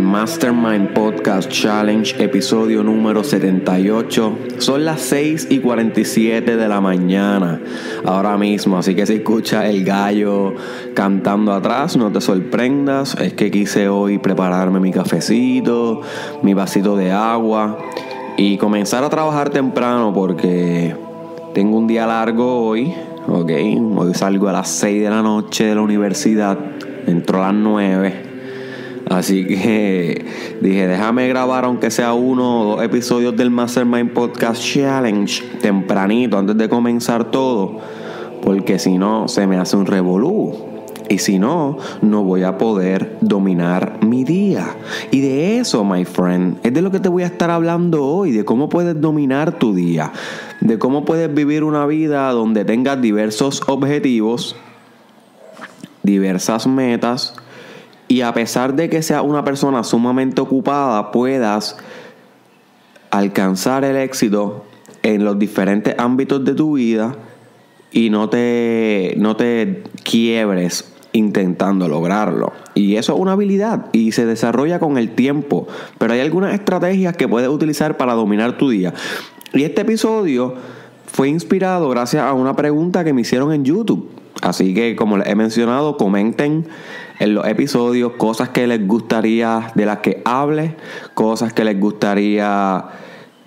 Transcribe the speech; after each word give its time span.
Mastermind 0.00 0.92
Podcast 0.92 1.50
Challenge, 1.50 2.22
episodio 2.22 2.82
número 2.82 3.22
78. 3.22 4.38
Son 4.58 4.84
las 4.84 5.00
6 5.02 5.48
y 5.50 5.58
47 5.58 6.56
de 6.56 6.68
la 6.68 6.80
mañana 6.80 7.60
ahora 8.04 8.36
mismo, 8.36 8.78
así 8.78 8.94
que 8.94 9.06
si 9.06 9.14
escuchas 9.14 9.66
el 9.66 9.84
gallo 9.84 10.54
cantando 10.94 11.52
atrás, 11.52 11.96
no 11.96 12.10
te 12.10 12.20
sorprendas. 12.20 13.16
Es 13.20 13.34
que 13.34 13.50
quise 13.50 13.88
hoy 13.88 14.18
prepararme 14.18 14.80
mi 14.80 14.90
cafecito, 14.90 16.00
mi 16.42 16.52
vasito 16.52 16.96
de 16.96 17.12
agua 17.12 17.78
y 18.36 18.58
comenzar 18.58 19.04
a 19.04 19.08
trabajar 19.08 19.50
temprano 19.50 20.12
porque 20.12 20.96
tengo 21.54 21.78
un 21.78 21.86
día 21.86 22.06
largo 22.06 22.66
hoy. 22.66 22.92
Ok, 23.28 23.50
hoy 23.96 24.14
salgo 24.14 24.48
a 24.48 24.52
las 24.52 24.68
6 24.68 25.02
de 25.02 25.10
la 25.10 25.22
noche 25.22 25.64
de 25.64 25.74
la 25.74 25.82
universidad, 25.82 26.58
entro 27.06 27.42
a 27.42 27.52
las 27.52 27.54
9 27.54 28.25
Así 29.08 29.46
que 29.46 30.24
dije, 30.60 30.86
déjame 30.86 31.28
grabar 31.28 31.64
aunque 31.64 31.90
sea 31.90 32.12
uno 32.12 32.60
o 32.60 32.64
dos 32.76 32.84
episodios 32.84 33.36
del 33.36 33.50
Mastermind 33.50 34.12
Podcast 34.12 34.62
Challenge 34.62 35.42
tempranito, 35.60 36.38
antes 36.38 36.56
de 36.56 36.68
comenzar 36.68 37.30
todo, 37.30 37.78
porque 38.42 38.78
si 38.78 38.98
no 38.98 39.28
se 39.28 39.46
me 39.46 39.58
hace 39.58 39.76
un 39.76 39.86
revolú. 39.86 40.54
Y 41.08 41.18
si 41.18 41.38
no, 41.38 41.78
no 42.02 42.24
voy 42.24 42.42
a 42.42 42.58
poder 42.58 43.16
dominar 43.20 44.04
mi 44.04 44.24
día. 44.24 44.74
Y 45.12 45.20
de 45.20 45.58
eso, 45.58 45.84
my 45.84 46.04
friend, 46.04 46.58
es 46.64 46.74
de 46.74 46.82
lo 46.82 46.90
que 46.90 46.98
te 46.98 47.08
voy 47.08 47.22
a 47.22 47.26
estar 47.26 47.48
hablando 47.48 48.04
hoy, 48.04 48.32
de 48.32 48.44
cómo 48.44 48.68
puedes 48.68 49.00
dominar 49.00 49.56
tu 49.56 49.72
día, 49.72 50.12
de 50.60 50.80
cómo 50.80 51.04
puedes 51.04 51.32
vivir 51.32 51.62
una 51.62 51.86
vida 51.86 52.28
donde 52.32 52.64
tengas 52.64 53.00
diversos 53.00 53.62
objetivos, 53.68 54.56
diversas 56.02 56.66
metas, 56.66 57.36
y 58.08 58.20
a 58.20 58.32
pesar 58.32 58.74
de 58.74 58.88
que 58.88 59.02
seas 59.02 59.22
una 59.22 59.44
persona 59.44 59.82
sumamente 59.84 60.40
ocupada, 60.40 61.10
puedas 61.10 61.76
alcanzar 63.10 63.84
el 63.84 63.96
éxito 63.96 64.64
en 65.02 65.24
los 65.24 65.38
diferentes 65.38 65.94
ámbitos 65.98 66.44
de 66.44 66.54
tu 66.54 66.74
vida 66.74 67.16
y 67.92 68.10
no 68.10 68.28
te, 68.28 69.14
no 69.16 69.36
te 69.36 69.84
quiebres 70.04 70.92
intentando 71.12 71.88
lograrlo. 71.88 72.52
Y 72.74 72.96
eso 72.96 73.14
es 73.14 73.20
una 73.20 73.32
habilidad 73.32 73.86
y 73.92 74.12
se 74.12 74.26
desarrolla 74.26 74.78
con 74.78 74.98
el 74.98 75.10
tiempo. 75.14 75.66
Pero 75.98 76.12
hay 76.12 76.20
algunas 76.20 76.54
estrategias 76.54 77.16
que 77.16 77.26
puedes 77.26 77.48
utilizar 77.48 77.96
para 77.96 78.14
dominar 78.14 78.58
tu 78.58 78.68
día. 78.70 78.92
Y 79.52 79.62
este 79.62 79.82
episodio 79.82 80.54
fue 81.06 81.28
inspirado 81.28 81.88
gracias 81.88 82.22
a 82.22 82.34
una 82.34 82.54
pregunta 82.54 83.02
que 83.02 83.12
me 83.12 83.22
hicieron 83.22 83.52
en 83.52 83.64
YouTube. 83.64 84.10
Así 84.42 84.74
que 84.74 84.96
como 84.96 85.18
les 85.18 85.28
he 85.28 85.34
mencionado, 85.34 85.96
comenten 85.96 86.66
en 87.18 87.34
los 87.34 87.46
episodios 87.46 88.12
cosas 88.12 88.50
que 88.50 88.66
les 88.66 88.86
gustaría 88.86 89.72
de 89.74 89.86
las 89.86 89.98
que 89.98 90.22
hable, 90.24 90.76
cosas 91.14 91.52
que 91.52 91.64
les 91.64 91.80
gustaría 91.80 92.84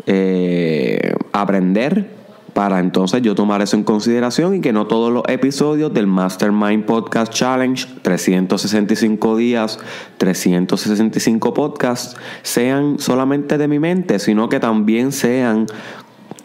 eh, 0.06 1.14
aprender 1.34 2.20
para 2.54 2.80
entonces 2.80 3.22
yo 3.22 3.36
tomar 3.36 3.61
eso 3.61 3.77
en 3.77 3.83
consideración 3.83 4.55
y 4.55 4.60
que 4.61 4.73
no 4.73 4.88
todos 4.88 5.14
los 5.14 5.23
episodios 5.27 5.94
del 5.94 6.08
Mastermind 6.08 6.83
Podcast 6.83 7.32
Challenge, 7.32 7.88
365 8.02 9.38
días, 9.38 9.80
365 10.17 11.54
podcasts, 11.54 12.17
sean 12.42 13.00
solamente 13.00 13.58
de 13.58 13.67
mi 13.67 13.80
mente, 13.80 14.20
sino 14.20 14.50
que 14.50 14.60
también 14.60 15.11
sean 15.11 15.67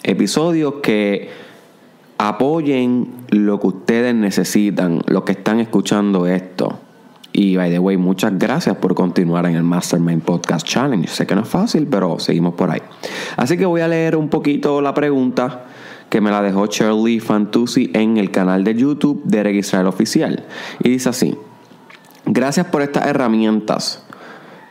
episodios 0.02 0.74
que 0.82 1.30
apoyen 2.18 3.08
lo 3.28 3.60
que 3.60 3.66
ustedes 3.68 4.14
necesitan, 4.14 5.00
los 5.06 5.24
que 5.24 5.32
están 5.32 5.60
escuchando 5.60 6.26
esto. 6.26 6.78
Y 7.32 7.56
by 7.56 7.70
the 7.70 7.80
way, 7.80 7.96
muchas 7.96 8.38
gracias 8.38 8.76
por 8.76 8.94
continuar 8.94 9.46
en 9.46 9.56
el 9.56 9.64
Mastermind 9.64 10.22
Podcast 10.22 10.64
Challenge. 10.64 11.08
Sé 11.08 11.26
que 11.26 11.34
no 11.34 11.42
es 11.42 11.48
fácil, 11.48 11.88
pero 11.90 12.20
seguimos 12.20 12.54
por 12.54 12.70
ahí. 12.70 12.80
Así 13.36 13.56
que 13.56 13.66
voy 13.66 13.80
a 13.80 13.88
leer 13.88 14.14
un 14.14 14.28
poquito 14.28 14.80
la 14.80 14.94
pregunta 14.94 15.64
que 16.08 16.20
me 16.20 16.30
la 16.30 16.42
dejó 16.42 16.66
Shirley 16.66 17.18
Fantuzzi 17.18 17.90
en 17.92 18.18
el 18.18 18.30
canal 18.30 18.62
de 18.62 18.76
YouTube 18.76 19.22
de 19.24 19.42
Registrar 19.42 19.84
Oficial. 19.86 20.44
Y 20.78 20.90
dice 20.90 21.08
así: 21.08 21.36
Gracias 22.24 22.66
por 22.66 22.82
estas 22.82 23.06
herramientas. 23.06 24.04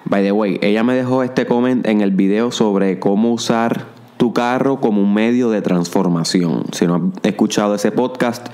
By 0.05 0.23
the 0.23 0.31
way, 0.31 0.57
ella 0.61 0.83
me 0.85 0.95
dejó 0.95 1.21
este 1.23 1.45
comment 1.45 1.85
en 1.85 1.99
el 1.99 2.11
video 2.11 2.51
sobre 2.51 2.97
cómo 2.97 3.33
usar 3.33 3.87
tu 4.23 4.31
carro 4.31 4.79
como 4.79 5.01
un 5.01 5.13
medio 5.13 5.50
de 5.50 5.61
transformación. 5.61 6.63
Si 6.72 6.88
no 6.88 6.95
has 6.95 7.25
escuchado 7.25 7.75
ese 7.75 7.91
podcast, 7.91 8.47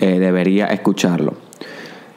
eh, 0.00 0.18
debería 0.18 0.64
escucharlo. 0.68 1.34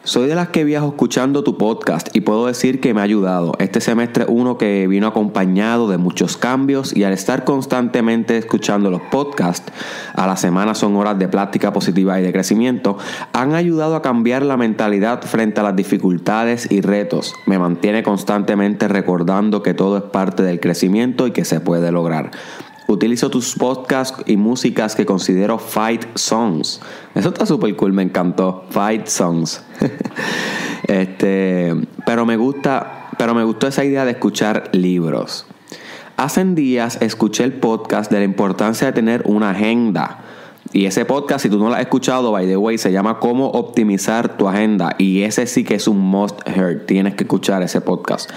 Soy 0.06 0.30
de 0.30 0.36
las 0.36 0.48
que 0.48 0.64
viajo 0.64 0.88
escuchando 0.88 1.44
tu 1.44 1.58
podcast 1.58 2.16
y 2.16 2.22
puedo 2.22 2.46
decir 2.46 2.80
que 2.80 2.94
me 2.94 3.02
ha 3.02 3.04
ayudado. 3.04 3.52
Este 3.60 3.82
semestre 3.82 4.24
uno 4.30 4.58
que 4.58 4.88
vino 4.88 5.06
acompañado 5.06 5.90
de 5.90 5.98
muchos 5.98 6.38
cambios 6.38 6.96
y 6.96 7.04
al 7.04 7.12
estar 7.12 7.44
constantemente 7.44 8.38
escuchando 8.38 8.90
los 8.90 9.02
podcasts, 9.02 9.70
a 10.14 10.26
la 10.26 10.38
semana 10.38 10.74
son 10.74 10.96
horas 10.96 11.20
de 11.20 11.28
práctica 11.28 11.74
positiva 11.74 12.18
y 12.22 12.24
de 12.24 12.32
crecimiento, 12.32 12.98
han 13.34 13.54
ayudado 13.54 13.98
a 13.98 14.02
cambiar 14.02 14.44
la 14.44 14.56
mentalidad 14.56 15.22
frente 15.24 15.60
a 15.60 15.64
las 15.64 15.76
dificultades 15.76 16.72
y 16.72 16.80
retos. 16.80 17.34
Me 17.48 17.60
mantiene 17.60 18.02
constantemente 18.02 18.88
recordando 18.88 19.62
que 19.62 19.74
todo 19.74 19.98
es 19.98 20.04
parte 20.04 20.42
del 20.42 20.62
crecimiento 20.62 21.28
y 21.28 21.32
que 21.32 21.44
se 21.44 21.60
puede 21.60 21.92
lograr. 21.92 22.32
Utilizo 22.88 23.30
tus 23.30 23.56
podcasts 23.56 24.24
y 24.26 24.38
músicas 24.38 24.96
que 24.96 25.06
considero 25.06 25.60
fight 25.60 26.06
songs. 26.16 26.80
Eso 27.16 27.30
está 27.30 27.46
súper 27.46 27.76
cool, 27.76 27.92
me 27.92 28.04
encantó. 28.04 28.64
Fight 28.70 29.08
songs. 29.08 29.62
este, 30.88 31.76
pero 32.06 32.26
me 32.26 32.38
gusta, 32.38 33.10
pero 33.18 33.36
me 33.36 33.44
gustó 33.44 33.68
esa 33.68 33.84
idea 33.84 34.06
de 34.06 34.12
escuchar 34.12 34.70
libros. 34.72 35.46
Hace 36.16 36.46
días 36.46 36.98
escuché 37.02 37.44
el 37.44 37.54
podcast 37.54 38.10
de 38.10 38.20
la 38.20 38.24
importancia 38.24 38.88
de 38.88 38.94
tener 38.94 39.22
una 39.26 39.52
agenda. 39.52 40.24
Y 40.74 40.86
ese 40.86 41.06
podcast, 41.06 41.44
si 41.44 41.50
tú 41.50 41.60
no 41.60 41.70
lo 41.70 41.76
has 41.76 41.82
escuchado, 41.82 42.32
by 42.32 42.46
the 42.46 42.58
way, 42.58 42.78
se 42.78 42.92
llama 42.92 43.20
Cómo 43.20 43.50
optimizar 43.50 44.38
tu 44.38 44.48
agenda. 44.48 44.96
Y 44.98 45.24
ese 45.24 45.46
sí 45.46 45.64
que 45.64 45.76
es 45.76 45.88
un 45.88 46.00
must 46.00 46.40
hear. 46.48 46.86
Tienes 46.86 47.16
que 47.16 47.24
escuchar 47.24 47.62
ese 47.64 47.82
podcast. 47.82 48.32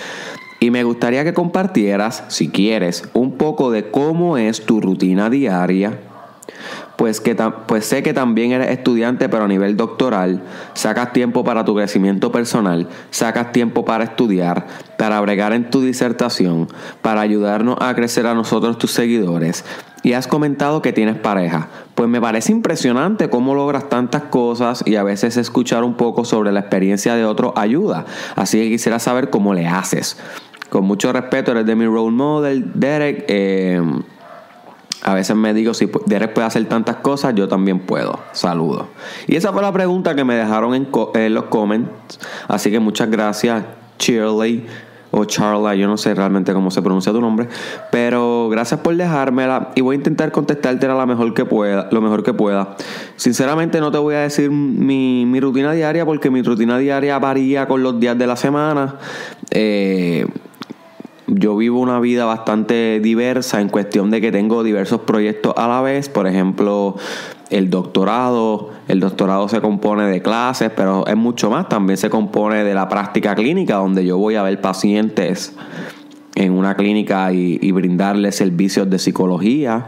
Y 0.63 0.71
me 0.71 0.85
gustaría 0.85 1.25
que 1.25 1.33
compartieras, 1.33 2.25
si 2.29 2.51
quieres, 2.51 3.09
un 3.15 3.39
poco 3.39 3.71
de 3.71 3.91
cómo 3.91 4.37
es 4.37 4.67
tu 4.67 4.83
rutina 4.83 5.31
diaria. 5.31 5.99
Pues, 6.97 7.19
que 7.23 7.35
pues 7.35 7.87
sé 7.87 8.03
que 8.03 8.13
también 8.13 8.53
eres 8.53 8.69
estudiante, 8.69 9.31
pero 9.31 9.45
a 9.45 9.49
nivel 9.49 9.75
doctoral, 9.79 10.43
sacas 10.75 11.15
tiempo 11.15 11.45
para 11.45 11.65
tu 11.65 11.75
crecimiento 11.75 12.31
personal, 12.31 12.89
sacas 13.11 13.53
tiempo 13.53 13.87
para 13.87 14.05
estudiar, 14.05 14.67
para 14.99 15.19
bregar 15.23 15.55
en 15.55 15.71
tu 15.71 15.81
disertación, 15.81 16.69
para 17.01 17.23
ayudarnos 17.23 17.79
a 17.81 17.95
crecer 17.95 18.27
a 18.27 18.35
nosotros 18.35 18.77
tus 18.77 18.91
seguidores. 18.91 19.65
Y 20.03 20.13
has 20.13 20.27
comentado 20.27 20.83
que 20.83 20.93
tienes 20.93 21.17
pareja. 21.17 21.69
Pues 21.95 22.11
me 22.11 22.21
parece 22.21 22.53
impresionante 22.53 23.31
cómo 23.31 23.55
logras 23.55 23.89
tantas 23.89 24.25
cosas 24.25 24.83
y 24.85 24.97
a 24.97 25.03
veces 25.03 25.39
escuchar 25.39 25.85
un 25.85 25.95
poco 25.95 26.27
sobre 26.27 26.53
la 26.53 26.61
experiencia 26.61 27.15
de 27.15 27.25
otro 27.25 27.55
ayuda. 27.57 28.05
Así 28.37 28.59
que 28.59 28.69
quisiera 28.69 28.99
saber 28.99 29.31
cómo 29.31 29.55
le 29.55 29.67
haces. 29.67 30.19
Con 30.69 30.85
mucho 30.85 31.13
respeto, 31.13 31.51
eres 31.53 31.67
de 31.67 31.75
mi 31.75 31.87
role 31.87 32.13
model, 32.13 32.73
Derek. 32.75 33.25
Eh, 33.29 33.83
a 35.03 35.15
veces 35.15 35.35
me 35.35 35.55
digo, 35.55 35.73
si 35.73 35.91
Derek 36.07 36.35
puede 36.35 36.47
hacer 36.47 36.67
tantas 36.67 36.97
cosas, 36.97 37.35
yo 37.35 37.49
también 37.49 37.81
puedo. 37.81 38.21
Saludos. 38.33 38.87
Y 39.27 39.37
esa 39.37 39.53
fue 39.53 39.63
la 39.63 39.73
pregunta 39.73 40.15
que 40.15 40.25
me 40.25 40.35
dejaron 40.35 40.75
en, 40.75 41.35
los 41.35 41.45
comments. 41.45 42.19
Así 42.49 42.71
que 42.71 42.81
muchas 42.81 43.11
gracias, 43.11 43.65
Shirley 43.99 44.67
o 45.13 45.25
Charla, 45.25 45.75
yo 45.75 45.89
no 45.89 45.97
sé 45.97 46.15
realmente 46.15 46.53
cómo 46.53 46.71
se 46.71 46.83
pronuncia 46.83 47.13
tu 47.13 47.21
nombre, 47.21 47.49
pero 47.91 48.49
gracias 48.49 48.79
por 48.79 48.95
dejármela 48.95 49.73
y 49.75 49.81
voy 49.81 49.95
a 49.95 49.97
intentar 49.97 50.31
contestarte 50.31 50.87
lo 50.87 51.05
mejor 51.05 51.35
que 51.35 51.45
pueda, 51.45 51.89
lo 51.91 52.01
mejor 52.01 52.23
que 52.23 52.33
pueda. 52.33 52.77
Sinceramente 53.17 53.81
no 53.81 53.91
te 53.91 53.99
voy 53.99 54.15
a 54.15 54.21
decir 54.21 54.53
mi, 54.53 55.27
mi 55.27 55.41
rutina 55.41 55.73
diaria 55.73 56.07
porque 56.07 56.31
mi 56.31 56.43
rutina 56.43 56.79
diaria 56.79 57.19
varía 57.19 57.67
con 57.67 57.83
los 57.83 57.99
días 57.99 58.17
de 58.17 58.27
la 58.29 58.37
semana. 58.37 58.97
Eh, 59.51 60.27
yo 61.35 61.57
vivo 61.57 61.81
una 61.81 62.01
vida 62.01 62.25
bastante 62.25 63.01
diversa 63.01 63.61
en 63.61 63.69
cuestión 63.69 64.11
de 64.11 64.21
que 64.21 64.33
tengo 64.33 64.63
diversos 64.63 65.03
proyectos 65.03 65.55
a 65.57 65.69
la 65.69 65.81
vez. 65.81 66.09
Por 66.09 66.27
ejemplo, 66.27 66.97
el 67.51 67.71
doctorado. 67.71 68.71
El 68.89 69.01
doctorado 69.01 69.49
se 69.49 69.61
compone 69.61 70.05
de 70.05 70.23
clases, 70.23 70.71
pero 70.75 71.07
es 71.07 71.17
mucho 71.17 71.51
más. 71.51 71.69
También 71.69 71.97
se 71.97 72.11
compone 72.11 72.65
de 72.65 72.75
la 72.75 72.89
práctica 72.89 73.35
clínica, 73.35 73.77
donde 73.77 74.05
yo 74.05 74.19
voy 74.19 74.35
a 74.35 74.43
ver 74.43 74.61
pacientes 74.61 75.55
en 76.35 76.53
una 76.53 76.75
clínica 76.75 77.33
y, 77.33 77.71
brindarles 77.73 78.37
servicios 78.37 78.89
de 78.91 78.99
psicología. 78.99 79.87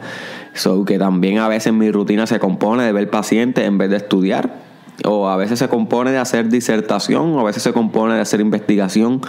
So 0.55 0.85
que 0.85 0.99
también 0.99 1.38
a 1.38 1.49
veces 1.49 1.73
mi 1.73 1.91
rutina 1.91 2.27
se 2.27 2.38
compone 2.38 2.85
de 2.85 2.93
ver 2.93 3.09
pacientes 3.11 3.65
en 3.65 3.79
vez 3.79 3.91
de 3.91 3.97
estudiar 3.97 4.62
o 5.04 5.28
a 5.28 5.37
veces 5.37 5.58
se 5.58 5.69
compone 5.69 6.12
de 6.12 6.19
hacer 6.19 6.49
disertación, 6.49 7.34
o 7.34 7.40
a 7.40 7.44
veces 7.44 7.62
se 7.62 7.72
compone 7.72 8.14
de 8.14 8.20
hacer 8.20 8.40
investigación, 8.40 9.20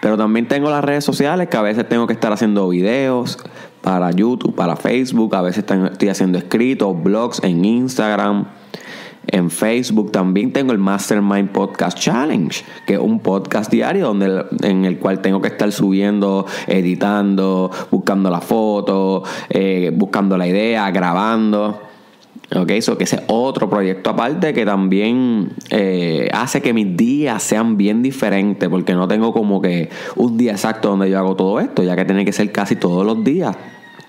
pero 0.00 0.16
también 0.16 0.48
tengo 0.48 0.70
las 0.70 0.84
redes 0.84 1.04
sociales 1.04 1.48
que 1.48 1.56
a 1.56 1.62
veces 1.62 1.88
tengo 1.88 2.06
que 2.06 2.12
estar 2.12 2.32
haciendo 2.32 2.68
videos 2.68 3.38
para 3.82 4.10
YouTube, 4.10 4.54
para 4.54 4.76
Facebook, 4.76 5.34
a 5.34 5.42
veces 5.42 5.64
estoy 5.68 6.08
haciendo 6.08 6.38
escritos, 6.38 7.02
blogs 7.02 7.42
en 7.42 7.64
Instagram. 7.64 8.46
En 9.30 9.50
Facebook 9.50 10.10
también 10.10 10.54
tengo 10.54 10.72
el 10.72 10.78
Mastermind 10.78 11.50
Podcast 11.50 11.98
Challenge, 11.98 12.64
que 12.86 12.94
es 12.94 12.98
un 12.98 13.20
podcast 13.20 13.70
diario 13.70 14.06
donde, 14.06 14.46
en 14.62 14.86
el 14.86 14.98
cual 14.98 15.20
tengo 15.20 15.42
que 15.42 15.48
estar 15.48 15.70
subiendo, 15.70 16.46
editando, 16.66 17.70
buscando 17.90 18.30
la 18.30 18.40
foto, 18.40 19.22
eh, 19.50 19.92
buscando 19.94 20.38
la 20.38 20.46
idea, 20.46 20.90
grabando. 20.90 21.87
Ok, 22.54 22.70
eso 22.70 22.96
que 22.96 23.04
es 23.04 23.14
otro 23.26 23.68
proyecto 23.68 24.08
aparte 24.08 24.54
que 24.54 24.64
también 24.64 25.50
eh, 25.68 26.30
hace 26.32 26.62
que 26.62 26.72
mis 26.72 26.96
días 26.96 27.42
sean 27.42 27.76
bien 27.76 28.02
diferentes, 28.02 28.70
porque 28.70 28.94
no 28.94 29.06
tengo 29.06 29.34
como 29.34 29.60
que 29.60 29.90
un 30.16 30.38
día 30.38 30.52
exacto 30.52 30.88
donde 30.88 31.10
yo 31.10 31.18
hago 31.18 31.36
todo 31.36 31.60
esto, 31.60 31.82
ya 31.82 31.94
que 31.94 32.06
tiene 32.06 32.24
que 32.24 32.32
ser 32.32 32.50
casi 32.50 32.76
todos 32.76 33.04
los 33.04 33.22
días 33.22 33.54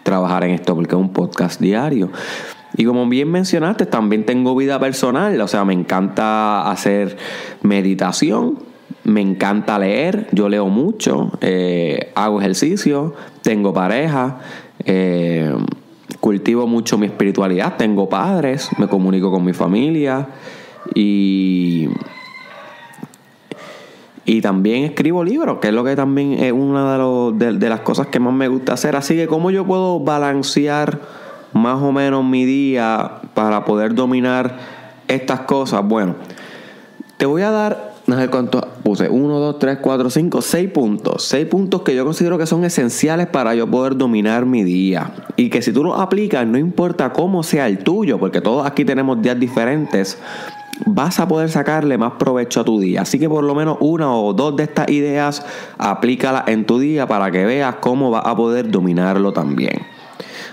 trabajar 0.04 0.46
en 0.46 0.52
esto, 0.52 0.74
porque 0.74 0.96
es 0.96 1.02
un 1.02 1.12
podcast 1.12 1.60
diario. 1.60 2.12
Y 2.78 2.86
como 2.86 3.06
bien 3.10 3.30
mencionaste, 3.30 3.86
también 3.86 4.26
tengo 4.26 4.56
vida 4.56 4.80
personal, 4.80 5.40
o 5.42 5.48
sea, 5.50 5.66
me 5.66 5.74
encanta 5.74 6.72
hacer 6.72 7.18
meditación, 7.62 8.60
me 9.04 9.20
encanta 9.20 9.78
leer, 9.80 10.28
yo 10.32 10.48
leo 10.48 10.68
mucho, 10.68 11.32
eh, 11.42 12.14
hago 12.16 12.40
ejercicio, 12.40 13.14
tengo 13.42 13.74
pareja. 13.74 14.38
Eh, 14.86 15.54
cultivo 16.20 16.68
mucho 16.68 16.98
mi 16.98 17.08
espiritualidad, 17.08 17.78
tengo 17.78 18.10
padres, 18.10 18.70
me 18.78 18.88
comunico 18.88 19.32
con 19.32 19.44
mi 19.44 19.54
familia 19.54 20.28
y, 20.94 21.90
y 24.26 24.42
también 24.42 24.84
escribo 24.84 25.24
libros, 25.24 25.60
que 25.60 25.70
es 25.70 25.74
lo 25.74 25.84
que 25.84 25.96
también 25.96 26.34
es 26.34 26.52
una 26.52 26.98
de, 27.34 27.54
de, 27.54 27.70
las 27.70 27.82
cosas 27.82 28.08
que 28.08 28.20
más 28.20 28.34
me 28.34 28.48
gusta 28.48 28.74
hacer. 28.74 28.96
Así 28.96 29.16
que, 29.16 29.28
¿cómo 29.28 29.52
yo 29.52 29.66
puedo 29.66 30.00
balancear 30.00 31.00
más 31.54 31.82
o 31.82 31.92
menos 31.92 32.24
mi 32.24 32.46
día 32.46 33.22
para 33.34 33.66
poder 33.66 33.96
dominar 33.96 34.58
estas 35.08 35.42
cosas? 35.42 35.88
Bueno, 35.88 36.16
te 37.18 37.26
voy 37.26 37.42
a 37.42 37.52
dar 37.52 37.89
no 38.10 38.20
sé 38.20 38.28
cuánto 38.28 38.68
puse. 38.84 39.08
1, 39.08 39.40
2, 39.40 39.60
3, 39.60 39.78
4, 39.82 40.10
5, 40.10 40.42
6 40.42 40.72
puntos. 40.72 41.24
6 41.26 41.46
puntos 41.46 41.84
que 41.84 41.96
yo 41.96 42.04
considero 42.04 42.40
que 42.40 42.48
son 42.48 42.66
esenciales 42.66 43.28
para 43.28 43.54
yo 43.54 43.70
poder 43.70 43.96
dominar 43.96 44.48
mi 44.48 44.64
día. 44.64 45.14
Y 45.36 45.50
que 45.50 45.62
si 45.62 45.72
tú 45.72 45.84
los 45.84 46.00
aplicas, 46.00 46.46
no 46.48 46.58
importa 46.58 47.14
cómo 47.14 47.44
sea 47.44 47.68
el 47.68 47.80
tuyo, 47.80 48.18
porque 48.18 48.42
todos 48.42 48.66
aquí 48.66 48.84
tenemos 48.84 49.22
días 49.22 49.40
diferentes, 49.40 50.18
vas 50.88 51.20
a 51.20 51.28
poder 51.28 51.50
sacarle 51.52 52.00
más 52.00 52.14
provecho 52.14 52.62
a 52.62 52.64
tu 52.64 52.80
día. 52.80 53.04
Así 53.04 53.20
que 53.20 53.30
por 53.30 53.44
lo 53.44 53.54
menos 53.54 53.78
una 53.80 54.12
o 54.12 54.34
dos 54.34 54.56
de 54.56 54.64
estas 54.64 54.90
ideas, 54.90 55.46
aplícalas 55.78 56.48
en 56.48 56.66
tu 56.66 56.80
día 56.80 57.08
para 57.08 57.30
que 57.30 57.46
veas 57.46 57.76
cómo 57.76 58.10
vas 58.10 58.26
a 58.26 58.36
poder 58.36 58.72
dominarlo 58.72 59.34
también. 59.34 59.84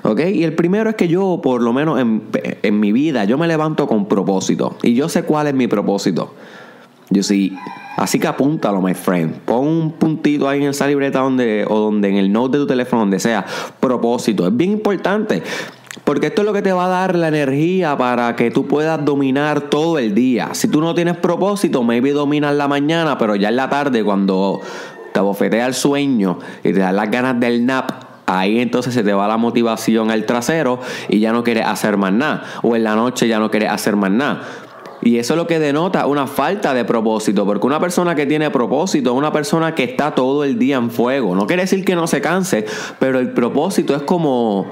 ¿Ok? 0.02 0.20
Y 0.32 0.44
el 0.44 0.55
primero 0.55 0.91
es 0.91 0.97
que 0.97 1.09
yo, 1.09 1.41
por 1.43 1.62
lo 1.62 1.73
menos 1.73 1.99
en, 1.99 2.23
en 2.62 2.81
mi 2.81 2.93
vida, 2.93 3.25
yo 3.25 3.38
me 3.38 3.49
levanto 3.49 3.87
con 3.87 4.06
propósito. 4.06 4.76
Y 4.82 4.93
yo 4.94 5.09
sé 5.09 5.23
cuál 5.23 5.47
es 5.47 5.55
mi 5.55 5.69
propósito. 5.69 6.35
Yo 7.11 7.23
sí. 7.23 7.56
Así 7.97 8.19
que 8.19 8.26
apúntalo, 8.26 8.82
my 8.82 8.94
friend. 8.94 9.37
Pon 9.41 9.67
un 9.67 9.93
puntito 9.93 10.49
ahí 10.49 10.62
en 10.62 10.69
esa 10.69 10.87
libreta 10.87 11.20
donde, 11.20 11.64
o 11.67 11.79
donde 11.79 12.08
en 12.08 12.17
el 12.17 12.31
note 12.31 12.58
de 12.58 12.64
tu 12.64 12.67
teléfono, 12.67 13.00
donde 13.00 13.19
sea. 13.19 13.44
Propósito. 13.81 14.47
Es 14.47 14.56
bien 14.56 14.73
importante. 14.73 15.43
Porque 16.05 16.26
esto 16.26 16.43
es 16.43 16.47
lo 16.47 16.53
que 16.53 16.62
te 16.62 16.73
va 16.73 16.87
a 16.87 16.88
dar 16.88 17.17
la 17.17 17.29
energía 17.29 17.97
para 17.97 18.37
que 18.37 18.50
tú 18.50 18.67
puedas 18.67 19.03
dominar 19.05 19.62
todo 19.62 19.99
el 19.99 20.14
día. 20.14 20.50
Si 20.53 20.69
tú 20.69 20.81
no 20.81 20.94
tienes 20.94 21.17
propósito, 21.17 21.82
maybe 21.82 22.12
dominas 22.12 22.55
la 22.55 22.69
mañana, 22.69 23.17
pero 23.17 23.35
ya 23.35 23.49
en 23.49 23.56
la 23.56 23.70
tarde, 23.70 24.05
cuando 24.05 24.61
te 25.12 25.20
bofetea 25.20 25.67
el 25.67 25.75
sueño 25.75 26.38
y 26.62 26.75
te 26.75 26.81
da 26.81 26.93
las 26.93 27.11
ganas 27.11 27.41
del 27.41 27.64
nap, 27.64 27.91
ahí 28.26 28.61
entonces 28.61 28.93
se 28.93 29.02
te 29.02 29.14
va 29.14 29.26
la 29.26 29.38
motivación 29.38 30.11
al 30.11 30.26
trasero 30.26 30.81
y 31.09 31.20
ya 31.20 31.32
no 31.32 31.43
quieres 31.43 31.64
hacer 31.64 31.97
más 31.97 32.12
nada. 32.12 32.44
O 32.62 32.76
en 32.76 32.85
la 32.85 32.94
noche 32.94 33.26
ya 33.26 33.38
no 33.38 33.50
quieres 33.50 33.70
hacer 33.70 33.97
más 33.97 34.11
nada. 34.11 34.43
Y 35.02 35.19
eso 35.19 35.34
es 35.34 35.38
lo 35.38 35.46
que 35.46 35.58
denota 35.58 36.06
una 36.06 36.26
falta 36.26 36.75
de 36.75 36.84
propósito, 36.84 37.44
porque 37.44 37.66
una 37.66 37.81
persona 37.81 38.14
que 38.14 38.26
tiene 38.26 38.50
propósito 38.50 39.10
es 39.12 39.16
una 39.16 39.32
persona 39.32 39.75
que 39.75 39.84
está 39.84 40.14
todo 40.14 40.44
el 40.44 40.58
día 40.58 40.76
en 40.76 40.90
fuego. 40.90 41.34
No 41.34 41.46
quiere 41.46 41.62
decir 41.62 41.84
que 41.84 41.94
no 41.94 42.06
se 42.06 42.20
canse, 42.20 42.66
pero 42.98 43.19
el 43.19 43.32
propósito 43.32 43.94
es 43.94 44.02
como 44.02 44.66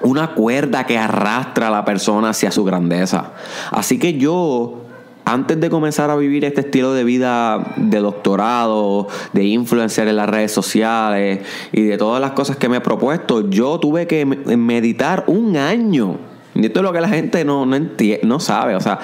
una 0.00 0.34
cuerda 0.34 0.84
que 0.84 0.98
arrastra 0.98 1.68
a 1.68 1.70
la 1.70 1.84
persona 1.84 2.30
hacia 2.30 2.50
su 2.50 2.64
grandeza. 2.64 3.32
Así 3.70 3.98
que 3.98 4.14
yo, 4.14 4.82
antes 5.24 5.60
de 5.60 5.70
comenzar 5.70 6.10
a 6.10 6.16
vivir 6.16 6.44
este 6.44 6.60
estilo 6.60 6.92
de 6.92 7.04
vida 7.04 7.72
de 7.76 7.98
doctorado, 7.98 9.08
de 9.32 9.44
influencer 9.44 10.06
en 10.08 10.16
las 10.16 10.28
redes 10.28 10.52
sociales 10.52 11.40
y 11.72 11.82
de 11.82 11.98
todas 11.98 12.20
las 12.20 12.32
cosas 12.32 12.56
que 12.56 12.68
me 12.68 12.76
he 12.76 12.80
propuesto, 12.80 13.48
yo 13.48 13.80
tuve 13.80 14.06
que 14.06 14.24
meditar 14.24 15.24
un 15.26 15.56
año 15.56 16.18
y 16.56 16.66
esto 16.66 16.80
es 16.80 16.84
lo 16.84 16.92
que 16.92 17.00
la 17.00 17.08
gente 17.08 17.44
no, 17.44 17.66
no, 17.66 17.76
no 18.22 18.40
sabe. 18.40 18.74
O 18.76 18.80
sea, 18.80 18.98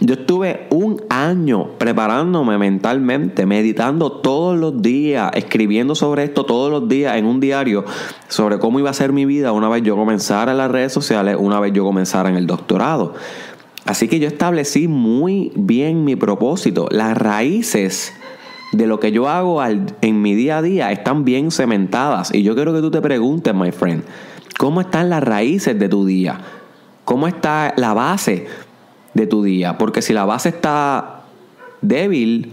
yo 0.00 0.14
estuve 0.14 0.66
un 0.70 1.02
año 1.10 1.70
preparándome 1.78 2.56
mentalmente, 2.56 3.44
meditando 3.46 4.12
todos 4.12 4.58
los 4.58 4.80
días, 4.80 5.30
escribiendo 5.34 5.94
sobre 5.94 6.24
esto 6.24 6.44
todos 6.44 6.70
los 6.70 6.88
días 6.88 7.16
en 7.16 7.26
un 7.26 7.40
diario, 7.40 7.84
sobre 8.28 8.58
cómo 8.58 8.78
iba 8.78 8.90
a 8.90 8.94
ser 8.94 9.12
mi 9.12 9.26
vida 9.26 9.52
una 9.52 9.68
vez 9.68 9.82
yo 9.82 9.96
comenzara 9.96 10.52
en 10.52 10.58
las 10.58 10.70
redes 10.70 10.92
sociales, 10.92 11.36
una 11.38 11.60
vez 11.60 11.72
yo 11.72 11.84
comenzara 11.84 12.28
en 12.30 12.36
el 12.36 12.46
doctorado. 12.46 13.14
Así 13.84 14.08
que 14.08 14.18
yo 14.18 14.26
establecí 14.26 14.88
muy 14.88 15.52
bien 15.54 16.04
mi 16.04 16.16
propósito. 16.16 16.88
Las 16.90 17.18
raíces 17.18 18.14
de 18.72 18.86
lo 18.86 18.98
que 18.98 19.12
yo 19.12 19.28
hago 19.28 19.62
en 19.62 20.22
mi 20.22 20.34
día 20.34 20.58
a 20.58 20.62
día 20.62 20.90
están 20.90 21.24
bien 21.24 21.50
cementadas. 21.50 22.34
Y 22.34 22.42
yo 22.42 22.54
quiero 22.54 22.72
que 22.72 22.80
tú 22.80 22.90
te 22.90 23.02
preguntes, 23.02 23.54
my 23.54 23.72
friend, 23.72 24.04
¿cómo 24.58 24.80
están 24.80 25.10
las 25.10 25.22
raíces 25.22 25.78
de 25.78 25.88
tu 25.90 26.06
día? 26.06 26.40
¿Cómo 27.04 27.26
está 27.26 27.74
la 27.76 27.92
base 27.92 28.46
de 29.12 29.26
tu 29.26 29.42
día? 29.42 29.76
Porque 29.78 30.02
si 30.02 30.12
la 30.12 30.24
base 30.24 30.48
está 30.48 31.22
débil, 31.82 32.52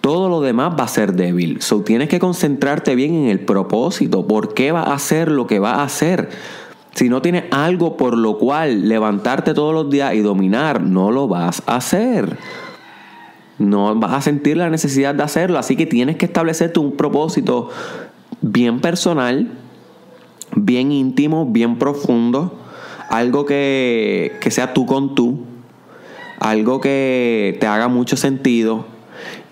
todo 0.00 0.28
lo 0.28 0.40
demás 0.40 0.74
va 0.78 0.84
a 0.84 0.88
ser 0.88 1.14
débil. 1.14 1.60
So, 1.60 1.80
tienes 1.80 2.08
que 2.08 2.20
concentrarte 2.20 2.94
bien 2.94 3.14
en 3.14 3.28
el 3.28 3.40
propósito. 3.40 4.26
¿Por 4.26 4.54
qué 4.54 4.70
va 4.70 4.82
a 4.82 4.94
hacer 4.94 5.30
lo 5.30 5.48
que 5.48 5.58
va 5.58 5.74
a 5.74 5.82
hacer? 5.82 6.28
Si 6.94 7.08
no 7.08 7.20
tienes 7.20 7.44
algo 7.50 7.96
por 7.96 8.16
lo 8.16 8.38
cual 8.38 8.88
levantarte 8.88 9.52
todos 9.52 9.74
los 9.74 9.90
días 9.90 10.14
y 10.14 10.20
dominar, 10.20 10.80
no 10.80 11.10
lo 11.10 11.26
vas 11.26 11.62
a 11.66 11.76
hacer. 11.76 12.38
No 13.58 13.94
vas 13.96 14.12
a 14.12 14.20
sentir 14.20 14.56
la 14.56 14.70
necesidad 14.70 15.14
de 15.14 15.24
hacerlo. 15.24 15.58
Así 15.58 15.76
que 15.76 15.86
tienes 15.86 16.16
que 16.16 16.26
establecerte 16.26 16.78
un 16.78 16.92
propósito 16.92 17.70
bien 18.40 18.80
personal, 18.80 19.50
bien 20.54 20.92
íntimo, 20.92 21.46
bien 21.46 21.78
profundo 21.78 22.65
algo 23.08 23.46
que, 23.46 24.38
sea 24.50 24.74
tú 24.74 24.86
con 24.86 25.14
tú, 25.14 25.44
algo 26.40 26.80
que 26.80 27.56
te 27.60 27.66
haga 27.66 27.88
mucho 27.88 28.16
sentido 28.16 28.86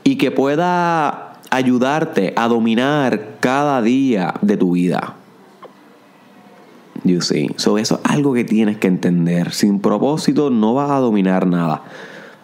y 0.03 0.17
que 0.17 0.31
pueda 0.31 1.35
ayudarte 1.51 2.33
a 2.37 2.49
dominar 2.49 3.37
cada 3.41 3.81
día 3.83 4.35
de 4.43 4.57
tu 4.57 4.73
vida. 4.73 5.15
You 7.05 7.21
see. 7.21 7.51
So, 7.57 7.77
eso 7.77 8.01
es 8.03 8.11
algo 8.11 8.33
que 8.33 8.45
tienes 8.45 8.79
que 8.79 8.87
entender. 8.87 9.53
Sin 9.53 9.81
propósito 9.81 10.49
no 10.49 10.75
vas 10.75 10.91
a 10.91 10.99
dominar 11.01 11.47
nada. 11.47 11.83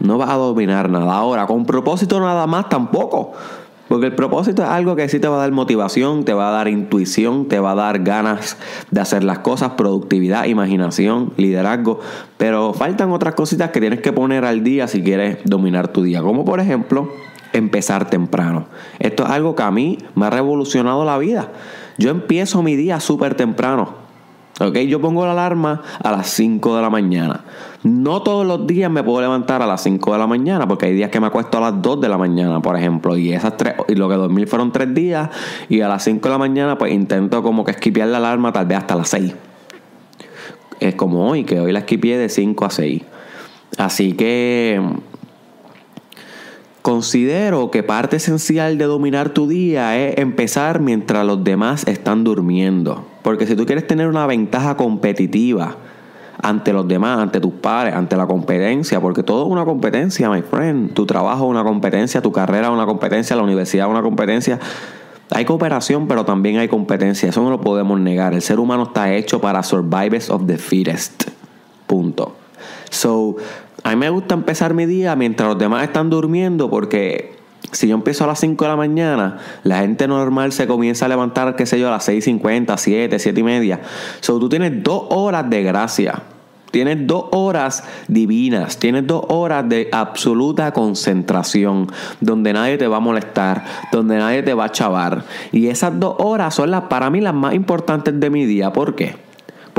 No 0.00 0.18
vas 0.18 0.30
a 0.30 0.34
dominar 0.34 0.90
nada. 0.90 1.14
Ahora, 1.14 1.46
con 1.46 1.64
propósito 1.64 2.20
nada 2.20 2.46
más 2.46 2.68
tampoco. 2.68 3.32
Porque 3.90 4.06
el 4.06 4.14
propósito 4.14 4.62
es 4.62 4.68
algo 4.68 4.94
que 4.94 5.09
sí 5.09 5.18
te 5.18 5.26
va 5.26 5.35
a 5.35 5.40
dar 5.40 5.50
motivación, 5.50 6.25
te 6.25 6.32
va 6.32 6.50
a 6.50 6.52
dar 6.52 6.68
intuición, 6.68 7.49
te 7.49 7.59
va 7.59 7.73
a 7.73 7.75
dar 7.75 8.04
ganas 8.04 8.56
de 8.92 9.00
hacer 9.00 9.25
las 9.25 9.40
cosas, 9.40 9.73
productividad, 9.73 10.44
imaginación, 10.44 11.32
liderazgo. 11.37 11.99
Pero 12.37 12.73
faltan 12.73 13.11
otras 13.11 13.35
cositas 13.35 13.70
que 13.70 13.80
tienes 13.80 14.00
que 14.00 14.12
poner 14.12 14.44
al 14.44 14.62
día 14.62 14.87
si 14.87 15.02
quieres 15.02 15.38
dominar 15.42 15.88
tu 15.88 16.04
día. 16.04 16.23
Como 16.23 16.44
por 16.44 16.61
ejemplo, 16.61 17.12
empezar 17.52 18.09
temprano. 18.09 18.66
Esto 19.00 19.25
es 19.25 19.30
algo 19.30 19.56
que 19.56 19.64
a 19.64 19.73
mí 19.73 19.99
me 20.14 20.26
ha 20.26 20.30
revolucionado 20.30 21.04
la 21.04 21.18
vida. 21.18 21.49
Yo 21.99 22.11
empiezo 22.11 22.62
mi 22.62 22.76
día 22.76 23.00
súper 23.00 23.35
temprano. 23.35 23.94
¿Ok? 24.61 24.76
Yo 24.87 25.00
pongo 25.00 25.26
la 25.26 25.32
alarma 25.32 25.82
a 26.00 26.12
las 26.12 26.28
5 26.28 26.76
de 26.76 26.82
la 26.82 26.90
mañana. 26.90 27.40
No 27.82 28.22
todos 28.22 28.46
los 28.46 28.66
días 28.66 28.90
me 28.90 29.02
puedo 29.02 29.22
levantar 29.22 29.62
a 29.62 29.66
las 29.66 29.82
5 29.82 30.12
de 30.12 30.18
la 30.18 30.26
mañana, 30.26 30.68
porque 30.68 30.87
hay 30.87 30.94
días 30.94 31.10
que 31.10 31.18
me 31.18 31.28
acuesto 31.28 31.58
a 31.58 31.60
las 31.62 31.80
2 31.80 32.00
de 32.00 32.08
la 32.08 32.18
mañana, 32.18 32.60
por 32.60 32.76
ejemplo. 32.76 33.16
Y 33.16 33.32
esas 33.32 33.56
tres, 33.56 33.75
y 33.88 33.94
lo 33.94 34.08
que 34.08 34.16
dormí 34.16 34.44
fueron 34.44 34.70
3 34.70 34.92
días. 34.94 35.30
Y 35.68 35.80
a 35.80 35.88
las 35.88 36.04
5 36.04 36.20
de 36.20 36.30
la 36.32 36.38
mañana, 36.38 36.76
pues 36.76 36.92
intento 36.92 37.42
como 37.42 37.64
que 37.64 37.70
esquipear 37.70 38.08
la 38.08 38.18
alarma 38.18 38.52
tal 38.52 38.66
vez 38.66 38.78
hasta 38.78 38.96
las 38.96 39.08
6. 39.08 39.34
Es 40.80 40.94
como 40.94 41.28
hoy, 41.28 41.44
que 41.44 41.58
hoy 41.58 41.72
la 41.72 41.80
esquipié 41.80 42.18
de 42.18 42.28
5 42.28 42.64
a 42.64 42.70
6. 42.70 43.02
Así 43.78 44.12
que 44.12 44.80
Considero 46.82 47.70
que 47.70 47.82
parte 47.82 48.16
esencial 48.16 48.78
de 48.78 48.87
dominar 48.87 49.30
tu 49.30 49.46
día 49.46 49.99
es 49.99 50.16
empezar 50.16 50.80
mientras 50.80 51.26
los 51.26 51.44
demás 51.44 51.87
están 51.87 52.25
durmiendo. 52.25 53.04
Porque 53.22 53.46
si 53.46 53.54
tú 53.54 53.66
quieres 53.66 53.87
tener 53.87 54.08
una 54.08 54.26
ventaja 54.26 54.78
competitiva 54.78 55.76
ante 56.42 56.73
los 56.73 56.87
demás, 56.88 57.18
ante 57.18 57.40
tus 57.40 57.52
pares, 57.54 57.94
ante 57.94 58.16
la 58.16 58.26
competencia, 58.26 59.00
porque 59.00 59.23
todo 59.23 59.44
es 59.44 59.50
una 59.50 59.64
competencia, 59.64 60.30
my 60.30 60.42
friend. 60.42 60.92
Tu 60.94 61.06
trabajo 61.06 61.44
es 61.44 61.50
una 61.50 61.64
competencia, 61.64 62.23
tu 62.23 62.32
carrera 62.32 62.68
es 62.68 62.73
una 62.73 62.87
competencia, 62.87 63.37
la 63.37 63.42
universidad 63.42 63.87
es 63.87 63.90
una 63.90 64.02
competencia. 64.02 64.59
Hay 65.30 65.44
cooperación, 65.44 66.09
pero 66.09 66.25
también 66.25 66.59
hay 66.59 66.68
competencia. 66.68 67.28
Eso 67.28 67.42
no 67.42 67.50
lo 67.50 67.61
podemos 67.61 68.00
negar. 68.00 68.35
El 68.35 68.42
ser 68.42 68.59
humano 68.59 68.85
está 68.85 69.12
hecho 69.14 69.40
para 69.40 69.62
survivors 69.62 70.28
of 70.30 70.47
the 70.47 70.59
fittest. 70.59 71.25
Punto. 71.87 72.37
So, 72.90 73.37
a 73.85 73.90
mí 73.90 73.97
me 73.97 74.11
gusta 74.11 74.35
empezar 74.35 74.75
mi 74.75 74.87
día 74.87 75.14
mientras 75.16 75.49
los 75.49 75.59
demás 75.59 75.85
están 75.85 76.11
durmiendo 76.11 76.68
porque 76.68 77.39
si 77.72 77.88
yo 77.88 77.94
empiezo 77.94 78.24
a 78.24 78.26
las 78.26 78.40
5 78.40 78.64
de 78.64 78.68
la 78.68 78.76
mañana, 78.76 79.38
la 79.62 79.78
gente 79.80 80.08
normal 80.08 80.52
se 80.52 80.66
comienza 80.66 81.06
a 81.06 81.08
levantar, 81.08 81.56
qué 81.56 81.66
sé 81.66 81.78
yo, 81.78 81.88
a 81.88 81.92
las 81.92 82.08
6.50, 82.08 82.76
7, 82.76 83.18
7 83.18 83.40
y 83.40 83.42
media. 83.42 83.80
So, 84.20 84.38
tú 84.38 84.48
tienes 84.48 84.82
dos 84.82 85.04
horas 85.10 85.48
de 85.48 85.62
gracia. 85.62 86.22
Tienes 86.70 87.04
dos 87.04 87.24
horas 87.32 87.82
divinas, 88.06 88.78
tienes 88.78 89.04
dos 89.04 89.24
horas 89.26 89.68
de 89.68 89.88
absoluta 89.90 90.72
concentración, 90.72 91.88
donde 92.20 92.52
nadie 92.52 92.78
te 92.78 92.86
va 92.86 92.98
a 92.98 93.00
molestar, 93.00 93.64
donde 93.90 94.18
nadie 94.18 94.44
te 94.44 94.54
va 94.54 94.66
a 94.66 94.72
chavar. 94.72 95.24
Y 95.50 95.66
esas 95.66 95.98
dos 95.98 96.14
horas 96.18 96.54
son 96.54 96.70
las, 96.70 96.82
para 96.82 97.10
mí 97.10 97.20
las 97.20 97.34
más 97.34 97.54
importantes 97.54 98.20
de 98.20 98.30
mi 98.30 98.46
día. 98.46 98.72
¿Por 98.72 98.94
qué? 98.94 99.29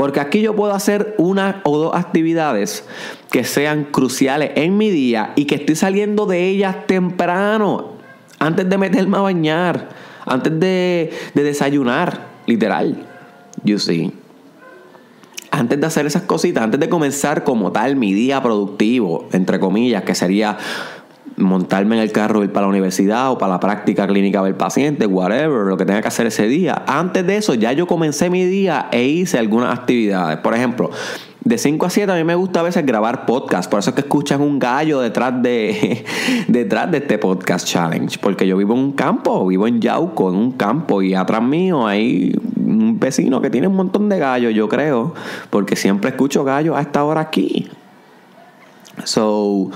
Porque 0.02 0.18
aquí 0.18 0.40
yo 0.40 0.56
puedo 0.56 0.74
hacer 0.74 1.14
una 1.16 1.60
o 1.62 1.78
dos 1.78 1.94
actividades 1.94 2.84
que 3.30 3.44
sean 3.44 3.84
cruciales 3.84 4.50
en 4.56 4.76
mi 4.76 4.90
día 4.90 5.32
y 5.36 5.44
que 5.44 5.54
estoy 5.54 5.76
saliendo 5.76 6.26
de 6.26 6.48
ellas 6.48 6.88
temprano, 6.88 7.92
antes 8.40 8.68
de 8.68 8.78
meterme 8.78 9.18
a 9.18 9.20
bañar, 9.20 9.90
antes 10.26 10.58
de, 10.58 11.12
de 11.34 11.42
desayunar, 11.44 12.26
literal. 12.46 12.96
You 13.62 13.78
see 13.78 14.12
antes 15.52 15.78
de 15.78 15.86
hacer 15.86 16.06
esas 16.06 16.22
cositas, 16.22 16.64
antes 16.64 16.80
de 16.80 16.88
comenzar 16.88 17.44
como 17.44 17.70
tal 17.70 17.94
mi 17.94 18.14
día 18.14 18.42
productivo, 18.42 19.28
entre 19.32 19.60
comillas, 19.60 20.02
que 20.02 20.14
sería 20.14 20.56
montarme 21.36 21.96
en 21.96 22.02
el 22.02 22.12
carro, 22.12 22.42
ir 22.44 22.52
para 22.52 22.66
la 22.66 22.70
universidad 22.70 23.30
o 23.30 23.38
para 23.38 23.54
la 23.54 23.60
práctica 23.60 24.06
clínica 24.06 24.42
del 24.42 24.54
paciente, 24.54 25.06
whatever, 25.06 25.66
lo 25.66 25.76
que 25.76 25.84
tenga 25.84 26.02
que 26.02 26.08
hacer 26.08 26.26
ese 26.26 26.46
día. 26.46 26.84
Antes 26.86 27.26
de 27.26 27.36
eso, 27.36 27.54
ya 27.54 27.72
yo 27.72 27.86
comencé 27.86 28.30
mi 28.30 28.44
día 28.44 28.88
e 28.92 29.04
hice 29.04 29.38
algunas 29.38 29.78
actividades. 29.78 30.38
Por 30.38 30.54
ejemplo, 30.54 30.90
de 31.44 31.58
5 31.58 31.86
a 31.86 31.90
7 31.90 32.12
a 32.12 32.14
mí 32.14 32.24
me 32.24 32.34
gusta 32.34 32.60
a 32.60 32.62
veces 32.62 32.86
grabar 32.86 33.26
podcast, 33.26 33.68
por 33.68 33.80
eso 33.80 33.90
es 33.90 33.94
que 33.94 34.02
escuchan 34.02 34.40
un 34.40 34.58
gallo 34.58 35.00
detrás 35.00 35.42
de, 35.42 36.04
detrás 36.48 36.90
de 36.90 36.98
este 36.98 37.18
podcast 37.18 37.66
challenge, 37.66 38.18
porque 38.20 38.46
yo 38.46 38.56
vivo 38.56 38.74
en 38.74 38.80
un 38.80 38.92
campo, 38.92 39.46
vivo 39.46 39.66
en 39.66 39.80
Yauco, 39.80 40.30
en 40.30 40.36
un 40.36 40.52
campo, 40.52 41.02
y 41.02 41.14
atrás 41.14 41.42
mío 41.42 41.86
hay 41.86 42.38
un 42.56 43.00
vecino 43.00 43.40
que 43.40 43.50
tiene 43.50 43.66
un 43.66 43.74
montón 43.74 44.08
de 44.08 44.18
gallos, 44.18 44.54
yo 44.54 44.68
creo, 44.68 45.14
porque 45.50 45.74
siempre 45.74 46.10
escucho 46.10 46.44
gallos 46.44 46.76
a 46.76 46.80
esta 46.80 47.02
hora 47.02 47.22
aquí. 47.22 47.68
So, 49.04 49.70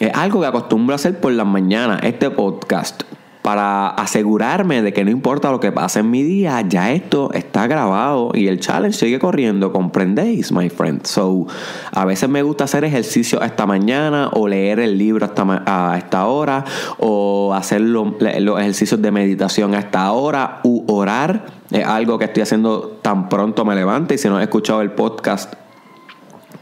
es 0.00 0.12
algo 0.14 0.40
que 0.40 0.46
acostumbro 0.46 0.94
a 0.94 0.96
hacer 0.96 1.20
por 1.20 1.32
las 1.32 1.46
mañanas, 1.46 2.00
este 2.02 2.30
podcast 2.30 3.02
para 3.44 3.88
asegurarme 3.88 4.80
de 4.80 4.94
que 4.94 5.04
no 5.04 5.10
importa 5.10 5.50
lo 5.50 5.60
que 5.60 5.70
pase 5.70 6.00
en 6.00 6.10
mi 6.10 6.22
día, 6.22 6.62
ya 6.62 6.92
esto 6.92 7.30
está 7.34 7.66
grabado 7.66 8.30
y 8.32 8.48
el 8.48 8.58
challenge 8.58 8.96
sigue 8.96 9.18
corriendo, 9.18 9.70
¿comprendéis, 9.70 10.50
my 10.50 10.70
friend? 10.70 11.04
So, 11.04 11.46
a 11.92 12.06
veces 12.06 12.30
me 12.30 12.42
gusta 12.42 12.64
hacer 12.64 12.84
ejercicio 12.84 13.42
esta 13.42 13.66
mañana 13.66 14.30
o 14.32 14.48
leer 14.48 14.80
el 14.80 14.96
libro 14.96 15.26
hasta 15.26 15.62
a 15.66 15.98
esta 15.98 16.24
hora 16.24 16.64
o 16.96 17.52
hacer 17.54 17.82
los 17.82 18.14
ejercicios 18.60 19.02
de 19.02 19.10
meditación 19.10 19.74
a 19.74 19.80
esta 19.80 20.10
hora 20.12 20.60
u 20.64 20.82
orar. 20.90 21.44
Es 21.70 21.84
algo 21.84 22.18
que 22.18 22.24
estoy 22.24 22.44
haciendo 22.44 22.98
tan 23.02 23.28
pronto 23.28 23.66
me 23.66 23.74
levante 23.74 24.14
y 24.14 24.18
si 24.18 24.26
no 24.26 24.38
has 24.38 24.42
escuchado 24.42 24.80
el 24.80 24.92
podcast 24.92 25.52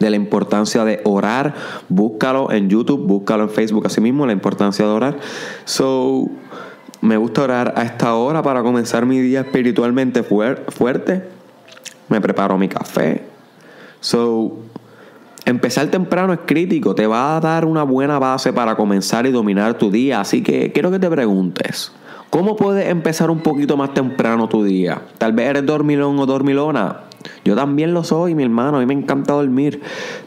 de 0.03 0.11
la 0.11 0.17
importancia 0.17 0.85
de 0.85 1.01
orar, 1.05 1.55
búscalo 1.89 2.53
en 2.53 2.69
YouTube, 2.69 3.07
búscalo 3.07 3.45
en 3.45 3.51
Facebook, 3.51 3.87
así 3.87 4.01
mismo, 4.01 4.27
la 4.27 4.33
importancia 4.33 4.85
de 4.85 4.91
orar. 4.91 5.17
So, 5.65 6.29
me 7.01 7.17
gusta 7.17 7.43
orar 7.43 7.75
a 7.77 7.83
esta 7.83 8.15
hora 8.15 8.43
para 8.43 8.63
comenzar 8.63 9.07
mi 9.07 9.21
día 9.21 9.41
espiritualmente 9.41 10.23
fuerte. 10.23 11.23
Me 12.09 12.21
preparo 12.21 12.59
mi 12.59 12.69
café. 12.69 13.23
So, 14.01 14.59
empezar 15.45 15.87
temprano 15.87 16.33
es 16.33 16.41
crítico, 16.47 16.95
te 16.95 17.07
va 17.07 17.37
a 17.37 17.41
dar 17.41 17.65
una 17.65 17.85
buena 17.85 18.19
base 18.19 18.53
para 18.53 18.75
comenzar 18.75 19.27
y 19.27 19.31
dominar 19.31 19.79
tu 19.79 19.91
día. 19.91 20.21
Así 20.21 20.43
que 20.43 20.73
quiero 20.73 20.91
que 20.91 20.99
te 20.99 21.09
preguntes, 21.09 21.93
¿cómo 22.31 22.57
puedes 22.57 22.89
empezar 22.89 23.31
un 23.31 23.41
poquito 23.41 23.77
más 23.77 23.95
temprano 23.95 24.49
tu 24.49 24.65
día? 24.65 25.03
Tal 25.19 25.33
vez 25.33 25.51
eres 25.51 25.65
dormilón 25.65 26.19
o 26.19 26.27
dormilona. 26.27 27.12
Yo 27.45 27.55
también 27.57 27.95
lo 27.95 28.05
soy, 28.05 28.35
mi 28.35 28.43
hermano, 28.43 28.77
a 28.77 28.81
mí 28.81 28.87
me 28.87 28.95
encanta 28.95 29.35
dormir, 29.35 29.81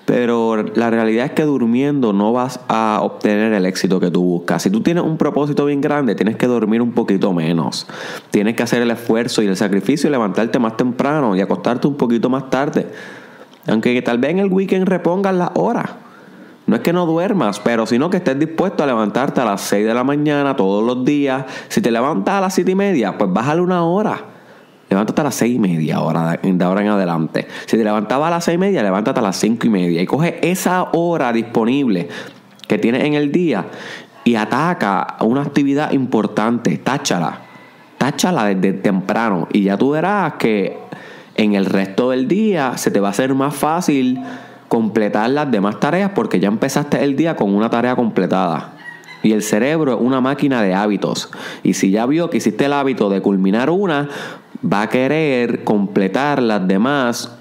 pero 0.06 0.64
la 0.76 0.90
realidad 0.90 1.26
es 1.26 1.32
que 1.32 1.44
durmiendo 1.44 2.14
no 2.14 2.34
vas 2.34 2.60
a 2.68 3.00
obtener 3.02 3.54
el 3.54 3.66
éxito 3.66 4.00
que 4.00 4.12
tú 4.12 4.24
buscas. 4.24 4.64
Si 4.64 4.70
tú 4.70 4.82
tienes 4.82 5.04
un 5.04 5.18
propósito 5.18 5.66
bien 5.66 5.82
grande, 5.82 6.16
tienes 6.16 6.36
que 6.36 6.48
dormir 6.48 6.82
un 6.82 6.92
poquito 6.92 7.34
menos. 7.34 7.88
Tienes 8.32 8.56
que 8.56 8.64
hacer 8.64 8.82
el 8.82 8.92
esfuerzo 8.92 9.42
y 9.42 9.48
el 9.48 9.56
sacrificio 9.56 10.08
y 10.08 10.12
levantarte 10.12 10.60
más 10.60 10.78
temprano 10.78 11.36
y 11.36 11.42
acostarte 11.42 11.88
un 11.88 11.96
poquito 11.96 12.30
más 12.30 12.50
tarde. 12.50 12.88
Aunque 13.68 14.02
tal 14.02 14.18
vez 14.18 14.32
en 14.32 14.40
el 14.40 14.52
weekend 14.52 14.88
repongas 14.88 15.34
las 15.36 15.52
horas. 15.56 15.90
No 16.68 16.76
es 16.76 16.82
que 16.82 16.94
no 16.94 17.06
duermas, 17.06 17.60
pero 17.60 17.86
sino 17.86 18.10
que 18.10 18.18
estés 18.18 18.40
dispuesto 18.40 18.84
a 18.84 18.88
levantarte 18.88 19.40
a 19.40 19.46
las 19.46 19.62
6 19.62 19.86
de 19.86 19.94
la 19.94 20.04
mañana 20.04 20.56
todos 20.56 20.84
los 20.84 21.06
días. 21.06 21.46
Si 21.68 21.80
te 21.80 21.92
levantas 21.92 22.36
a 22.36 22.42
las 22.42 22.56
7 22.56 22.72
y 22.72 22.76
media, 22.76 23.18
pues 23.18 23.32
bájale 23.32 23.62
una 23.62 23.84
hora 23.84 24.35
levántate 24.96 25.22
a 25.22 25.24
las 25.26 25.36
seis 25.36 25.56
y 25.56 25.60
media 25.60 25.98
ahora, 25.98 26.40
de 26.42 26.64
ahora 26.64 26.82
en 26.82 26.88
adelante. 26.88 27.48
Si 27.66 27.78
te 27.78 27.84
levantabas 27.84 28.28
a 28.28 28.32
las 28.32 28.46
seis 28.46 28.56
y 28.56 28.60
media, 28.60 28.82
levántate 28.82 29.20
a 29.20 29.24
las 29.24 29.36
cinco 29.36 29.68
y 29.68 29.70
media. 29.70 30.02
Y 30.02 30.06
coge 30.06 30.40
esa 30.42 30.90
hora 30.94 31.34
disponible 31.34 32.08
que 32.68 32.78
tienes 32.78 33.04
en 33.04 33.14
el 33.14 33.32
día 33.32 33.66
y 34.24 34.36
ataca 34.36 35.18
una 35.22 35.42
actividad 35.42 35.92
importante. 35.92 36.78
Táchala. 36.78 37.40
Táchala 37.98 38.46
desde 38.46 38.74
temprano. 38.80 39.48
Y 39.52 39.64
ya 39.64 39.78
tú 39.78 39.92
verás 39.92 40.34
que 40.34 40.78
en 41.36 41.56
el 41.56 41.66
resto 41.66 42.12
del 42.12 42.28
día 42.28 42.78
se 42.78 42.90
te 42.90 43.02
va 43.02 43.10
a 43.10 43.12
hacer 43.12 43.34
más 43.36 43.54
fácil 43.54 44.22
completar 44.70 45.30
las 45.30 45.52
demás 45.52 45.80
tareas 45.80 46.12
porque 46.16 46.40
ya 46.40 46.48
empezaste 46.48 47.04
el 47.04 47.18
día 47.18 47.36
con 47.36 47.54
una 47.54 47.70
tarea 47.70 47.96
completada. 47.96 48.72
Y 49.24 49.34
el 49.34 49.42
cerebro 49.42 49.96
es 49.96 50.02
una 50.02 50.22
máquina 50.22 50.62
de 50.62 50.74
hábitos. 50.74 51.32
Y 51.64 51.74
si 51.74 51.92
ya 51.92 52.06
vio 52.06 52.30
que 52.30 52.38
hiciste 52.38 52.66
el 52.66 52.74
hábito 52.74 53.10
de 53.10 53.22
culminar 53.22 53.70
una, 53.70 54.08
va 54.64 54.84
a 54.84 54.90
querer 54.90 55.64
completar 55.64 56.42
las 56.42 56.68
demás 56.68 57.32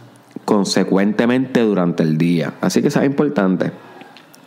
consecuentemente 0.44 1.60
durante 1.60 2.02
el 2.02 2.18
día. 2.18 2.54
Así 2.60 2.82
que 2.82 2.88
eso 2.88 3.00
es 3.00 3.06
importante. 3.06 3.72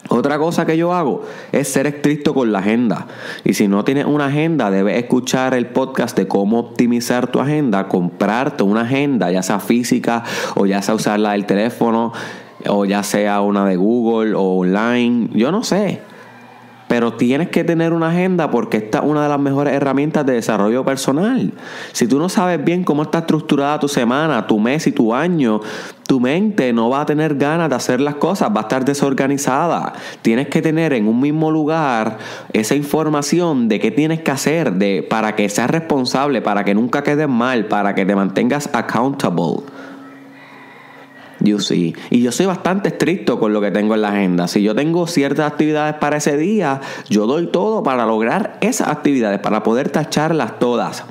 Otra 0.10 0.38
cosa 0.38 0.66
que 0.66 0.78
yo 0.78 0.94
hago 0.94 1.26
es 1.52 1.68
ser 1.68 1.86
estricto 1.88 2.34
con 2.34 2.52
la 2.52 2.60
agenda. 2.60 3.08
Y 3.44 3.54
si 3.54 3.68
no 3.68 3.84
tienes 3.84 4.06
una 4.06 4.28
agenda, 4.28 4.72
debes 4.72 4.98
escuchar 4.98 5.54
el 5.54 5.68
podcast 5.68 6.16
de 6.18 6.28
cómo 6.28 6.60
optimizar 6.60 7.28
tu 7.28 7.40
agenda, 7.40 7.88
comprarte 7.88 8.64
una 8.64 8.82
agenda, 8.82 9.32
ya 9.32 9.44
sea 9.44 9.60
física 9.60 10.24
o 10.56 10.66
ya 10.66 10.82
sea 10.82 10.96
usarla 10.96 11.34
del 11.34 11.46
teléfono 11.46 12.14
o 12.66 12.86
ya 12.86 13.04
sea 13.04 13.42
una 13.42 13.66
de 13.66 13.76
Google 13.76 14.34
o 14.36 14.60
online. 14.60 15.30
Yo 15.34 15.52
no 15.52 15.64
sé. 15.64 16.02
Pero 16.88 17.14
tienes 17.14 17.50
que 17.50 17.64
tener 17.64 17.94
una 17.94 18.10
agenda 18.10 18.50
porque 18.50 18.78
esta 18.78 19.00
es 19.00 19.04
una 19.04 19.24
de 19.24 19.30
las 19.30 19.40
mejores 19.40 19.74
herramientas 19.74 20.26
de 20.26 20.34
desarrollo 20.34 20.86
personal. 20.86 21.54
Si 21.92 22.08
tú 22.08 22.18
no 22.18 22.30
sabes 22.30 22.64
bien 22.64 22.84
cómo 22.84 23.04
está 23.04 23.20
estructurada 23.20 23.80
tu 23.80 23.88
semana, 23.88 24.48
tu 24.48 24.60
mes 24.60 24.88
y 24.88 24.94
tu 24.94 25.14
año, 25.14 25.60
tu 26.08 26.22
mente 26.22 26.72
no 26.72 26.90
va 26.90 27.02
a 27.02 27.06
tener 27.06 27.36
ganas 27.36 27.70
de 27.70 27.76
hacer 27.76 28.00
las 28.00 28.16
cosas, 28.16 28.50
va 28.56 28.62
a 28.62 28.64
estar 28.64 28.86
desorganizada. 28.86 29.94
Tienes 30.22 30.48
que 30.48 30.62
tener 30.62 30.94
en 30.94 31.08
un 31.08 31.20
mismo 31.20 31.52
lugar 31.52 32.18
esa 32.54 32.76
información 32.76 33.68
de 33.68 33.80
qué 33.80 33.92
tienes 33.92 34.22
que 34.22 34.32
hacer 34.32 34.74
de, 34.74 35.06
para 35.08 35.36
que 35.36 35.50
seas 35.50 35.70
responsable, 35.70 36.42
para 36.42 36.64
que 36.64 36.74
nunca 36.74 37.04
quedes 37.04 37.28
mal, 37.28 37.66
para 37.66 37.94
que 37.94 38.06
te 38.06 38.16
mantengas 38.16 38.70
accountable. 38.74 39.64
Y 41.48 42.22
yo 42.22 42.32
soy 42.32 42.46
bastante 42.46 42.90
estricto 42.90 43.40
con 43.40 43.54
lo 43.54 43.62
que 43.62 43.72
tengo 43.72 43.96
en 43.96 44.02
la 44.02 44.10
agenda. 44.10 44.48
Si 44.48 44.62
yo 44.62 44.76
tengo 44.76 45.08
ciertas 45.08 45.52
actividades 45.52 45.96
para 45.96 46.18
ese 46.18 46.38
día, 46.38 46.82
yo 47.10 47.26
doy 47.26 47.48
todo 47.48 47.84
para 47.84 48.06
lograr 48.06 48.58
esas 48.62 48.90
actividades, 48.90 49.40
para 49.40 49.64
poder 49.64 49.90
tacharlas 49.90 50.60
todas. 50.60 51.06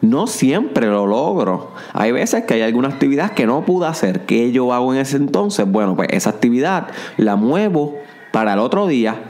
No 0.00 0.26
siempre 0.26 0.86
lo 0.88 1.06
logro. 1.06 1.72
Hay 1.92 2.10
veces 2.10 2.44
que 2.44 2.54
hay 2.54 2.62
alguna 2.62 2.88
actividad 2.88 3.32
que 3.32 3.46
no 3.46 3.64
pude 3.64 3.86
hacer. 3.86 4.26
¿Qué 4.26 4.50
yo 4.50 4.72
hago 4.72 4.92
en 4.92 5.00
ese 5.00 5.16
entonces? 5.16 5.70
Bueno, 5.70 5.94
pues 5.94 6.08
esa 6.10 6.30
actividad 6.30 6.88
la 7.18 7.36
muevo 7.36 7.98
para 8.32 8.54
el 8.54 8.58
otro 8.58 8.86
día 8.86 9.22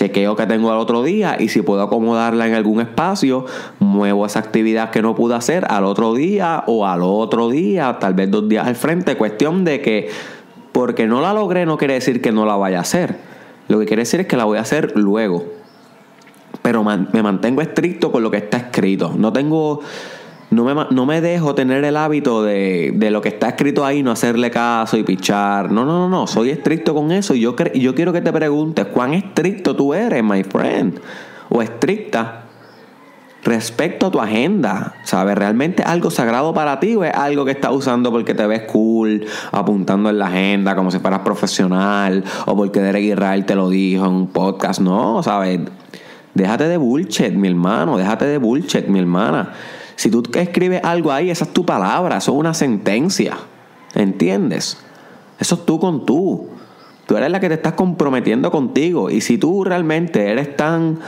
chequeo 0.00 0.34
que 0.34 0.46
tengo 0.46 0.72
al 0.72 0.78
otro 0.78 1.02
día 1.02 1.36
y 1.38 1.48
si 1.48 1.60
puedo 1.60 1.82
acomodarla 1.82 2.48
en 2.48 2.54
algún 2.54 2.80
espacio, 2.80 3.44
muevo 3.80 4.24
esa 4.24 4.38
actividad 4.38 4.90
que 4.90 5.02
no 5.02 5.14
pude 5.14 5.34
hacer 5.34 5.66
al 5.68 5.84
otro 5.84 6.14
día 6.14 6.64
o 6.66 6.86
al 6.86 7.02
otro 7.02 7.50
día, 7.50 7.98
tal 8.00 8.14
vez 8.14 8.30
dos 8.30 8.48
días 8.48 8.66
al 8.66 8.76
frente. 8.76 9.16
Cuestión 9.16 9.64
de 9.64 9.82
que 9.82 10.08
porque 10.72 11.06
no 11.06 11.20
la 11.20 11.34
logré 11.34 11.66
no 11.66 11.76
quiere 11.76 11.94
decir 11.94 12.22
que 12.22 12.32
no 12.32 12.46
la 12.46 12.56
vaya 12.56 12.78
a 12.78 12.82
hacer. 12.82 13.18
Lo 13.68 13.78
que 13.78 13.84
quiere 13.84 14.02
decir 14.02 14.20
es 14.20 14.26
que 14.26 14.38
la 14.38 14.44
voy 14.44 14.56
a 14.56 14.62
hacer 14.62 14.96
luego. 14.96 15.44
Pero 16.62 16.82
me 16.82 17.22
mantengo 17.22 17.60
estricto 17.60 18.10
con 18.10 18.22
lo 18.22 18.30
que 18.30 18.38
está 18.38 18.56
escrito. 18.56 19.14
No 19.16 19.32
tengo 19.32 19.80
no 20.50 20.64
me, 20.64 20.74
no 20.90 21.06
me 21.06 21.20
dejo 21.20 21.54
tener 21.54 21.84
el 21.84 21.96
hábito 21.96 22.42
de, 22.42 22.92
de, 22.94 23.10
lo 23.12 23.20
que 23.20 23.28
está 23.28 23.50
escrito 23.50 23.84
ahí, 23.84 24.02
no 24.02 24.10
hacerle 24.10 24.50
caso 24.50 24.96
y 24.96 25.04
pichar. 25.04 25.70
No, 25.70 25.84
no, 25.84 25.92
no, 25.92 26.08
no. 26.08 26.26
Soy 26.26 26.50
estricto 26.50 26.92
con 26.92 27.12
eso. 27.12 27.34
Y 27.34 27.40
yo, 27.40 27.54
yo 27.74 27.94
quiero 27.94 28.12
que 28.12 28.20
te 28.20 28.32
preguntes, 28.32 28.86
¿cuán 28.86 29.14
estricto 29.14 29.76
tú 29.76 29.94
eres, 29.94 30.24
my 30.24 30.42
friend? 30.42 30.98
O 31.50 31.62
estricta. 31.62 32.46
respecto 33.44 34.06
a 34.06 34.10
tu 34.10 34.20
agenda. 34.20 34.94
¿Sabes? 35.04 35.36
¿Realmente 35.36 35.84
algo 35.84 36.10
sagrado 36.10 36.52
para 36.52 36.80
ti 36.80 36.96
o 36.96 37.04
es 37.04 37.14
algo 37.14 37.44
que 37.44 37.52
estás 37.52 37.70
usando 37.70 38.10
porque 38.10 38.34
te 38.34 38.44
ves 38.44 38.62
cool, 38.62 39.24
apuntando 39.52 40.10
en 40.10 40.18
la 40.18 40.26
agenda 40.26 40.74
como 40.74 40.90
si 40.90 40.98
fueras 40.98 41.20
profesional 41.20 42.24
o 42.46 42.56
porque 42.56 42.80
Derek 42.80 43.04
Israel 43.04 43.46
te 43.46 43.54
lo 43.54 43.68
dijo 43.68 44.04
en 44.04 44.12
un 44.12 44.26
podcast? 44.26 44.80
No, 44.80 45.22
¿sabes? 45.22 45.60
Déjate 46.34 46.64
de 46.64 46.76
bullshit, 46.76 47.34
mi 47.34 47.46
hermano. 47.46 47.96
Déjate 47.96 48.24
de 48.24 48.38
bullshit, 48.38 48.88
mi 48.88 48.98
hermana. 48.98 49.52
Si 50.00 50.10
tú 50.10 50.22
escribes 50.32 50.82
algo 50.82 51.12
ahí, 51.12 51.28
esa 51.28 51.44
es 51.44 51.52
tu 51.52 51.66
palabra, 51.66 52.16
eso 52.16 52.32
es 52.32 52.38
una 52.38 52.54
sentencia. 52.54 53.36
¿Entiendes? 53.94 54.78
Eso 55.38 55.56
es 55.56 55.66
tú 55.66 55.78
con 55.78 56.06
tú. 56.06 56.48
Tú 57.06 57.18
eres 57.18 57.30
la 57.30 57.38
que 57.38 57.48
te 57.48 57.56
estás 57.56 57.74
comprometiendo 57.74 58.50
contigo. 58.50 59.10
Y 59.10 59.20
si 59.20 59.36
tú 59.36 59.62
realmente 59.62 60.30
eres 60.30 60.56
tan 60.56 61.00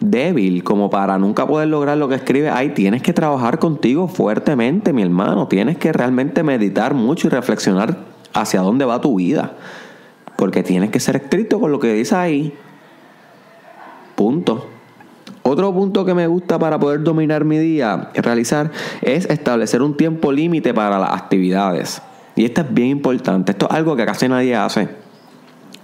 débil 0.00 0.64
como 0.64 0.90
para 0.90 1.16
nunca 1.16 1.46
poder 1.46 1.68
lograr 1.68 1.96
lo 1.96 2.08
que 2.08 2.16
escribes, 2.16 2.50
ahí 2.50 2.70
tienes 2.70 3.02
que 3.02 3.12
trabajar 3.12 3.60
contigo 3.60 4.08
fuertemente, 4.08 4.92
mi 4.92 5.02
hermano. 5.02 5.46
Tienes 5.46 5.78
que 5.78 5.92
realmente 5.92 6.42
meditar 6.42 6.94
mucho 6.94 7.28
y 7.28 7.30
reflexionar 7.30 7.98
hacia 8.32 8.62
dónde 8.62 8.84
va 8.84 9.00
tu 9.00 9.14
vida. 9.14 9.52
Porque 10.34 10.64
tienes 10.64 10.90
que 10.90 10.98
ser 10.98 11.14
estricto 11.14 11.60
con 11.60 11.70
lo 11.70 11.78
que 11.78 11.92
dices 11.92 12.14
ahí. 12.14 12.52
Punto. 14.16 14.73
Otro 15.46 15.74
punto 15.74 16.06
que 16.06 16.14
me 16.14 16.26
gusta 16.26 16.58
para 16.58 16.78
poder 16.78 17.02
dominar 17.02 17.44
mi 17.44 17.58
día, 17.58 18.08
realizar, 18.14 18.70
es 19.02 19.26
establecer 19.26 19.82
un 19.82 19.94
tiempo 19.94 20.32
límite 20.32 20.72
para 20.72 20.98
las 20.98 21.12
actividades. 21.12 22.00
Y 22.34 22.46
esto 22.46 22.62
es 22.62 22.72
bien 22.72 22.88
importante. 22.88 23.52
Esto 23.52 23.66
es 23.68 23.76
algo 23.76 23.94
que 23.94 24.06
casi 24.06 24.26
nadie 24.26 24.56
hace. 24.56 24.88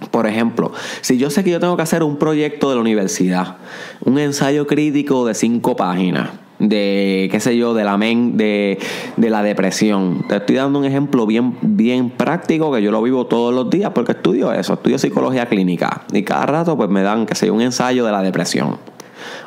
Por 0.09 0.25
ejemplo, 0.25 0.71
si 1.01 1.19
yo 1.19 1.29
sé 1.29 1.43
que 1.43 1.51
yo 1.51 1.59
tengo 1.59 1.77
que 1.77 1.83
hacer 1.83 2.01
un 2.01 2.17
proyecto 2.17 2.69
de 2.69 2.75
la 2.75 2.81
universidad, 2.81 3.57
un 4.03 4.17
ensayo 4.17 4.65
crítico 4.65 5.27
de 5.27 5.35
cinco 5.35 5.75
páginas, 5.75 6.31
de 6.57 7.29
qué 7.31 7.39
sé 7.39 7.55
yo, 7.55 7.75
de 7.75 7.83
la 7.83 7.97
men, 7.97 8.37
de, 8.37 8.79
de, 9.15 9.29
la 9.29 9.43
depresión. 9.43 10.25
Te 10.27 10.37
estoy 10.37 10.55
dando 10.55 10.79
un 10.79 10.85
ejemplo 10.85 11.27
bien, 11.27 11.55
bien 11.61 12.09
práctico 12.09 12.71
que 12.71 12.81
yo 12.81 12.89
lo 12.89 13.03
vivo 13.03 13.27
todos 13.27 13.53
los 13.53 13.69
días 13.69 13.91
porque 13.93 14.13
estudio 14.13 14.51
eso, 14.51 14.73
estudio 14.73 14.97
psicología 14.97 15.45
clínica. 15.45 16.01
Y 16.11 16.23
cada 16.23 16.47
rato 16.47 16.75
pues 16.75 16.89
me 16.89 17.03
dan, 17.03 17.27
que 17.27 17.35
sé, 17.35 17.51
un 17.51 17.61
ensayo 17.61 18.03
de 18.03 18.11
la 18.11 18.23
depresión. 18.23 18.79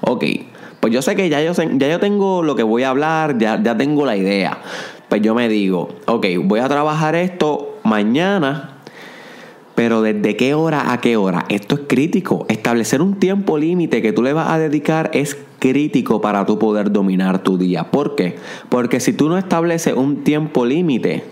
Ok, 0.02 0.24
pues 0.80 0.92
yo 0.92 1.02
sé 1.02 1.16
que 1.16 1.28
ya 1.28 1.42
yo, 1.42 1.52
ya 1.52 1.88
yo 1.88 2.00
tengo 2.00 2.42
lo 2.42 2.56
que 2.56 2.62
voy 2.62 2.82
a 2.82 2.90
hablar, 2.90 3.38
ya, 3.38 3.60
ya 3.62 3.76
tengo 3.76 4.04
la 4.06 4.16
idea. 4.16 4.58
Pues 5.08 5.22
yo 5.22 5.34
me 5.34 5.48
digo, 5.48 5.88
ok, 6.06 6.26
voy 6.44 6.60
a 6.60 6.68
trabajar 6.68 7.14
esto 7.14 7.78
mañana 7.84 8.74
pero 9.74 10.02
desde 10.02 10.36
qué 10.36 10.54
hora 10.54 10.92
a 10.92 11.00
qué 11.00 11.16
hora, 11.16 11.46
esto 11.48 11.74
es 11.74 11.80
crítico. 11.88 12.46
Establecer 12.48 13.02
un 13.02 13.18
tiempo 13.18 13.58
límite 13.58 14.02
que 14.02 14.12
tú 14.12 14.22
le 14.22 14.32
vas 14.32 14.50
a 14.50 14.58
dedicar 14.58 15.10
es 15.12 15.36
crítico 15.58 16.20
para 16.20 16.46
tú 16.46 16.58
poder 16.58 16.92
dominar 16.92 17.42
tu 17.42 17.58
día. 17.58 17.90
¿Por 17.90 18.14
qué? 18.14 18.36
Porque 18.68 19.00
si 19.00 19.12
tú 19.12 19.28
no 19.28 19.36
estableces 19.36 19.94
un 19.94 20.22
tiempo 20.22 20.64
límite, 20.64 21.24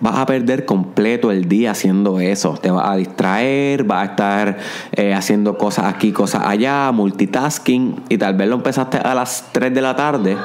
vas 0.00 0.18
a 0.18 0.26
perder 0.26 0.64
completo 0.64 1.30
el 1.30 1.48
día 1.48 1.72
haciendo 1.72 2.20
eso. 2.20 2.58
Te 2.60 2.70
vas 2.70 2.88
a 2.88 2.96
distraer, 2.96 3.84
vas 3.84 4.08
a 4.08 4.10
estar 4.10 4.58
eh, 4.92 5.14
haciendo 5.14 5.56
cosas 5.56 5.86
aquí, 5.86 6.12
cosas 6.12 6.42
allá, 6.44 6.90
multitasking, 6.92 8.02
y 8.08 8.18
tal 8.18 8.34
vez 8.34 8.48
lo 8.48 8.56
empezaste 8.56 8.98
a 8.98 9.14
las 9.14 9.48
3 9.52 9.74
de 9.74 9.80
la 9.80 9.96
tarde 9.96 10.36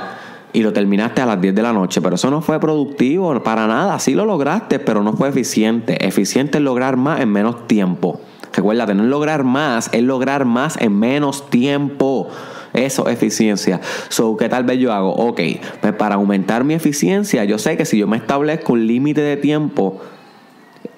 y 0.51 0.63
lo 0.63 0.73
terminaste 0.73 1.21
a 1.21 1.25
las 1.25 1.39
10 1.39 1.53
de 1.53 1.62
la 1.62 1.73
noche, 1.73 2.01
pero 2.01 2.15
eso 2.15 2.31
no 2.31 2.41
fue 2.41 2.59
productivo 2.59 3.41
para 3.43 3.67
nada, 3.67 3.99
sí 3.99 4.15
lo 4.15 4.25
lograste, 4.25 4.79
pero 4.79 5.03
no 5.03 5.13
fue 5.13 5.29
eficiente. 5.29 6.07
Eficiente 6.07 6.57
es 6.57 6.63
lograr 6.63 6.97
más 6.97 7.21
en 7.21 7.31
menos 7.31 7.67
tiempo. 7.67 8.19
Recuerda, 8.51 8.88
no 8.93 9.03
lograr 9.03 9.43
más, 9.43 9.89
es 9.93 10.01
lograr 10.03 10.45
más 10.45 10.77
en 10.81 10.97
menos 10.97 11.49
tiempo. 11.49 12.29
Eso 12.73 13.08
es 13.08 13.13
eficiencia. 13.13 13.82
So, 14.10 14.38
¿qué 14.38 14.49
tal 14.49 14.63
vez 14.63 14.79
yo 14.79 14.93
hago? 14.93 15.13
Ok, 15.13 15.41
pues 15.82 15.93
para 15.93 16.15
aumentar 16.15 16.63
mi 16.63 16.73
eficiencia, 16.73 17.43
yo 17.43 17.58
sé 17.58 17.77
que 17.77 17.86
si 17.86 17.97
yo 17.97 18.08
me 18.08 18.17
establezco 18.17 18.73
un 18.73 18.86
límite 18.86 19.21
de 19.21 19.38
tiempo 19.38 19.99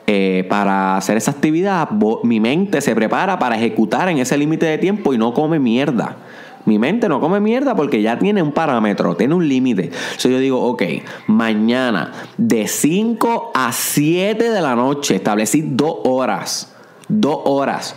eh, 0.08 0.46
para 0.50 0.98
hacer 0.98 1.16
esa 1.18 1.32
actividad, 1.32 1.90
mi 2.24 2.40
mente 2.40 2.82
se 2.82 2.94
prepara 2.96 3.40
para 3.40 3.56
ejecutar 3.56 4.10
en 4.10 4.18
ese 4.18 4.38
límite 4.38 4.66
de 4.66 4.78
tiempo 4.78 5.14
y 5.14 5.18
no 5.18 5.34
come 5.34 5.60
mierda. 5.60 6.18
Mi 6.66 6.78
mente 6.78 7.08
no 7.10 7.20
come 7.20 7.40
mierda 7.40 7.76
porque 7.76 8.02
ya 8.02 8.20
tiene 8.20 8.42
un 8.42 8.52
parámetro, 8.52 9.16
tiene 9.16 9.34
un 9.34 9.48
límite. 9.48 9.86
Entonces 9.86 10.32
yo 10.32 10.40
digo, 10.40 10.62
ok, 10.62 10.84
mañana 11.28 12.12
de 12.38 12.68
5 12.68 13.52
a 13.56 13.72
7 13.72 14.52
de 14.52 14.62
la 14.62 14.76
noche, 14.76 15.16
establecí 15.16 15.62
dos 15.62 16.00
horas. 16.04 16.76
Dos 17.08 17.40
horas. 17.46 17.96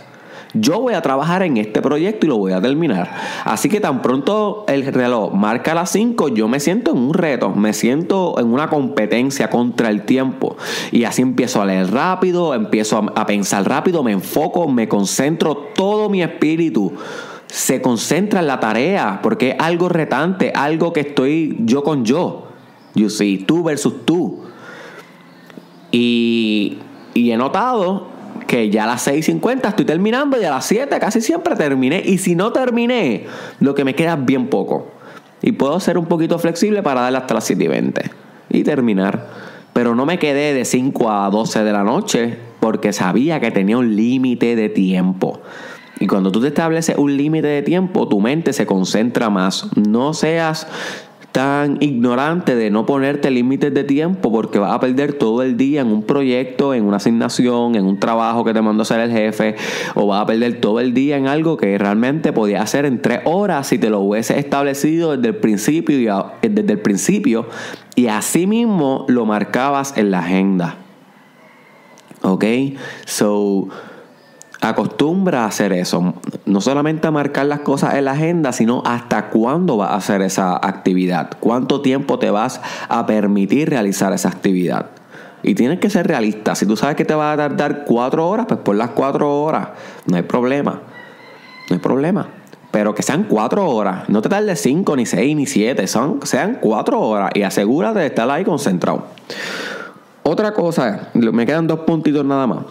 Yo 0.57 0.79
voy 0.79 0.93
a 0.93 1.01
trabajar 1.01 1.43
en 1.43 1.57
este 1.57 1.81
proyecto 1.81 2.25
y 2.25 2.29
lo 2.29 2.37
voy 2.37 2.53
a 2.53 2.61
terminar. 2.61 3.11
Así 3.43 3.67
que 3.67 3.81
tan 3.81 4.01
pronto 4.01 4.63
el 4.67 4.85
reloj 4.85 5.33
marca 5.33 5.73
las 5.73 5.91
5, 5.91 6.29
yo 6.29 6.47
me 6.47 6.61
siento 6.61 6.91
en 6.91 6.97
un 6.97 7.13
reto, 7.13 7.51
me 7.51 7.73
siento 7.73 8.39
en 8.39 8.47
una 8.47 8.69
competencia 8.69 9.49
contra 9.49 9.89
el 9.89 10.03
tiempo. 10.03 10.55
Y 10.91 11.03
así 11.03 11.21
empiezo 11.21 11.61
a 11.61 11.65
leer 11.65 11.91
rápido, 11.91 12.53
empiezo 12.53 13.05
a, 13.15 13.25
pensar 13.25 13.67
rápido, 13.67 14.01
me 14.01 14.13
enfoco, 14.13 14.69
me 14.69 14.87
concentro 14.87 15.55
todo 15.75 16.09
mi 16.09 16.21
espíritu 16.21 16.93
se 17.47 17.81
concentra 17.81 18.41
en 18.41 18.47
la 18.47 18.59
tarea, 18.59 19.19
porque 19.23 19.51
es 19.51 19.55
algo 19.59 19.87
retante, 19.87 20.51
algo 20.53 20.91
que 20.91 21.01
estoy 21.01 21.55
yo 21.59 21.83
con 21.83 22.03
yo. 22.03 22.47
You 22.95 23.09
see, 23.09 23.37
tú 23.37 23.63
versus 23.63 24.05
tú. 24.05 24.41
Y 25.91 26.79
he 27.13 27.37
notado 27.37 28.14
que 28.47 28.69
ya 28.69 28.83
a 28.83 28.87
las 28.87 29.07
6.50 29.07 29.69
estoy 29.69 29.85
terminando 29.85 30.39
y 30.41 30.45
a 30.45 30.51
las 30.51 30.65
7 30.65 30.99
casi 30.99 31.21
siempre 31.21 31.55
terminé. 31.55 32.01
Y 32.05 32.17
si 32.17 32.35
no 32.35 32.51
terminé, 32.51 33.25
lo 33.59 33.75
que 33.75 33.83
me 33.83 33.95
queda 33.95 34.13
es 34.13 34.25
bien 34.25 34.47
poco. 34.47 34.87
Y 35.41 35.51
puedo 35.53 35.79
ser 35.79 35.97
un 35.97 36.05
poquito 36.05 36.39
flexible 36.39 36.81
para 36.83 37.01
darle 37.01 37.17
hasta 37.19 37.33
las 37.33 37.49
7.20 37.49 38.09
y 38.49 38.63
terminar. 38.63 39.27
Pero 39.73 39.93
no 39.93 40.05
me 40.05 40.19
quedé 40.19 40.53
de 40.53 40.65
5 40.65 41.11
a 41.11 41.29
12 41.29 41.63
de 41.63 41.71
la 41.71 41.83
noche 41.83 42.37
porque 42.59 42.93
sabía 42.93 43.39
que 43.39 43.51
tenía 43.51 43.77
un 43.77 43.95
límite 43.95 44.55
de 44.55 44.69
tiempo. 44.69 45.41
Y 45.99 46.07
cuando 46.07 46.31
tú 46.31 46.41
te 46.41 46.47
estableces 46.47 46.97
un 46.97 47.15
límite 47.15 47.47
de 47.47 47.61
tiempo, 47.61 48.07
tu 48.07 48.19
mente 48.19 48.53
se 48.53 48.65
concentra 48.65 49.29
más. 49.29 49.69
No 49.75 50.13
seas 50.13 50.67
tan 51.35 51.79
ignorante 51.81 52.55
de 52.55 52.71
no 52.71 52.85
ponerte 52.85 53.29
límites 53.29 53.73
de 53.73 53.83
tiempo 53.83 54.31
porque 54.31 54.57
vas 54.57 54.71
a 54.71 54.79
perder 54.79 55.11
todo 55.11 55.43
el 55.43 55.57
día 55.57 55.81
en 55.81 55.87
un 55.87 56.03
proyecto, 56.03 56.73
en 56.73 56.85
una 56.85 56.95
asignación, 56.95 57.75
en 57.75 57.83
un 57.83 57.99
trabajo 57.99 58.45
que 58.45 58.53
te 58.53 58.61
mandó 58.61 58.83
hacer 58.83 59.01
el 59.01 59.11
jefe, 59.11 59.57
o 59.95 60.07
vas 60.07 60.21
a 60.21 60.25
perder 60.27 60.61
todo 60.61 60.79
el 60.79 60.93
día 60.93 61.17
en 61.17 61.27
algo 61.27 61.57
que 61.57 61.77
realmente 61.77 62.31
podías 62.31 62.63
hacer 62.63 62.85
en 62.85 63.01
tres 63.01 63.19
horas 63.25 63.67
si 63.67 63.77
te 63.77 63.89
lo 63.89 63.99
hubiese 63.99 64.39
establecido 64.39 65.17
desde 65.17 65.27
el 65.27 65.35
principio 65.35 65.99
y, 66.41 66.47
desde 66.47 66.71
el 66.71 66.79
principio 66.79 67.47
y 67.95 68.07
así 68.07 68.47
mismo 68.47 69.03
lo 69.09 69.25
marcabas 69.25 69.97
en 69.97 70.11
la 70.11 70.19
agenda. 70.19 70.77
¿Ok? 72.21 72.45
So 73.05 73.67
Acostumbra 74.65 75.43
a 75.43 75.45
hacer 75.45 75.73
eso. 75.73 76.15
No 76.47 76.59
solamente 76.59 77.05
a 77.05 77.11
marcar 77.11 77.45
las 77.45 77.59
cosas 77.59 77.93
en 77.93 78.05
la 78.05 78.13
agenda, 78.13 78.51
sino 78.51 78.81
hasta 78.83 79.29
cuándo 79.29 79.77
vas 79.77 79.91
a 79.91 79.95
hacer 79.97 80.23
esa 80.23 80.55
actividad. 80.55 81.29
Cuánto 81.39 81.81
tiempo 81.81 82.17
te 82.17 82.31
vas 82.31 82.61
a 82.89 83.05
permitir 83.05 83.69
realizar 83.69 84.11
esa 84.11 84.29
actividad. 84.29 84.87
Y 85.43 85.53
tienes 85.53 85.79
que 85.79 85.91
ser 85.91 86.07
realista. 86.07 86.55
Si 86.55 86.65
tú 86.65 86.75
sabes 86.75 86.95
que 86.95 87.05
te 87.05 87.13
va 87.13 87.33
a 87.33 87.37
tardar 87.37 87.85
cuatro 87.85 88.27
horas, 88.27 88.47
pues 88.47 88.59
por 88.61 88.75
las 88.75 88.89
cuatro 88.89 89.43
horas. 89.43 89.67
No 90.07 90.15
hay 90.15 90.23
problema. 90.23 90.81
No 91.69 91.75
hay 91.75 91.79
problema. 91.79 92.27
Pero 92.71 92.95
que 92.95 93.03
sean 93.03 93.25
cuatro 93.25 93.69
horas. 93.69 94.09
No 94.09 94.23
te 94.23 94.29
tardes 94.29 94.59
cinco, 94.59 94.95
ni 94.95 95.05
seis, 95.05 95.35
ni 95.35 95.45
siete. 95.45 95.85
Son, 95.85 96.21
sean 96.23 96.57
cuatro 96.59 96.99
horas. 97.01 97.29
Y 97.35 97.43
asegúrate 97.43 97.99
de 97.99 98.07
estar 98.07 98.27
ahí 98.31 98.43
concentrado. 98.43 99.05
Otra 100.27 100.53
cosa, 100.53 101.09
me 101.13 101.45
quedan 101.45 101.67
dos 101.67 101.81
puntitos 101.81 102.25
nada 102.25 102.47
más 102.47 102.65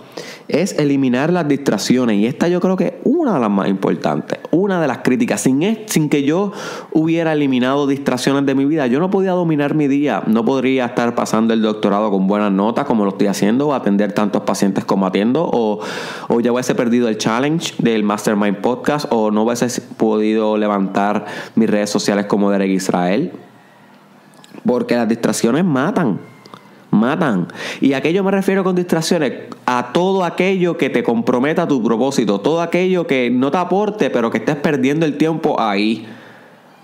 es 0.48 0.78
eliminar 0.78 1.32
las 1.32 1.48
distracciones. 1.48 2.16
Y 2.16 2.26
esta 2.26 2.48
yo 2.48 2.60
creo 2.60 2.76
que 2.76 2.86
es 2.86 2.92
una 3.04 3.34
de 3.34 3.40
las 3.40 3.50
más 3.50 3.68
importantes, 3.68 4.38
una 4.50 4.80
de 4.80 4.88
las 4.88 4.98
críticas. 4.98 5.40
Sin, 5.40 5.78
sin 5.86 6.08
que 6.08 6.22
yo 6.22 6.52
hubiera 6.92 7.32
eliminado 7.32 7.86
distracciones 7.86 8.46
de 8.46 8.54
mi 8.54 8.64
vida, 8.64 8.86
yo 8.86 9.00
no 9.00 9.10
podía 9.10 9.32
dominar 9.32 9.74
mi 9.74 9.88
día, 9.88 10.22
no 10.26 10.44
podría 10.44 10.86
estar 10.86 11.14
pasando 11.14 11.54
el 11.54 11.62
doctorado 11.62 12.10
con 12.10 12.26
buenas 12.26 12.52
notas 12.52 12.84
como 12.84 13.04
lo 13.04 13.10
estoy 13.10 13.26
haciendo, 13.28 13.68
o 13.68 13.74
atender 13.74 14.12
tantos 14.12 14.42
pacientes 14.42 14.84
como 14.84 15.06
atiendo, 15.06 15.48
o, 15.50 15.80
o 16.28 16.40
ya 16.40 16.52
hubiese 16.52 16.74
perdido 16.74 17.08
el 17.08 17.18
challenge 17.18 17.74
del 17.78 18.04
Mastermind 18.04 18.58
Podcast, 18.58 19.06
o 19.10 19.30
no 19.30 19.42
hubiese 19.44 19.80
podido 19.80 20.56
levantar 20.56 21.24
mis 21.54 21.68
redes 21.68 21.90
sociales 21.90 22.26
como 22.26 22.50
Derek 22.50 22.70
Israel. 22.70 23.32
Porque 24.64 24.94
las 24.94 25.08
distracciones 25.08 25.64
matan 25.64 26.18
matan. 26.94 27.48
Y 27.80 27.92
a 27.92 27.98
aquello 27.98 28.24
me 28.24 28.30
refiero 28.30 28.64
con 28.64 28.74
distracciones, 28.74 29.32
a 29.66 29.92
todo 29.92 30.24
aquello 30.24 30.76
que 30.76 30.90
te 30.90 31.02
comprometa 31.02 31.68
tu 31.68 31.82
propósito, 31.82 32.40
todo 32.40 32.62
aquello 32.62 33.06
que 33.06 33.30
no 33.30 33.50
te 33.50 33.58
aporte, 33.58 34.10
pero 34.10 34.30
que 34.30 34.38
estés 34.38 34.56
perdiendo 34.56 35.04
el 35.06 35.16
tiempo 35.16 35.60
ahí. 35.60 36.06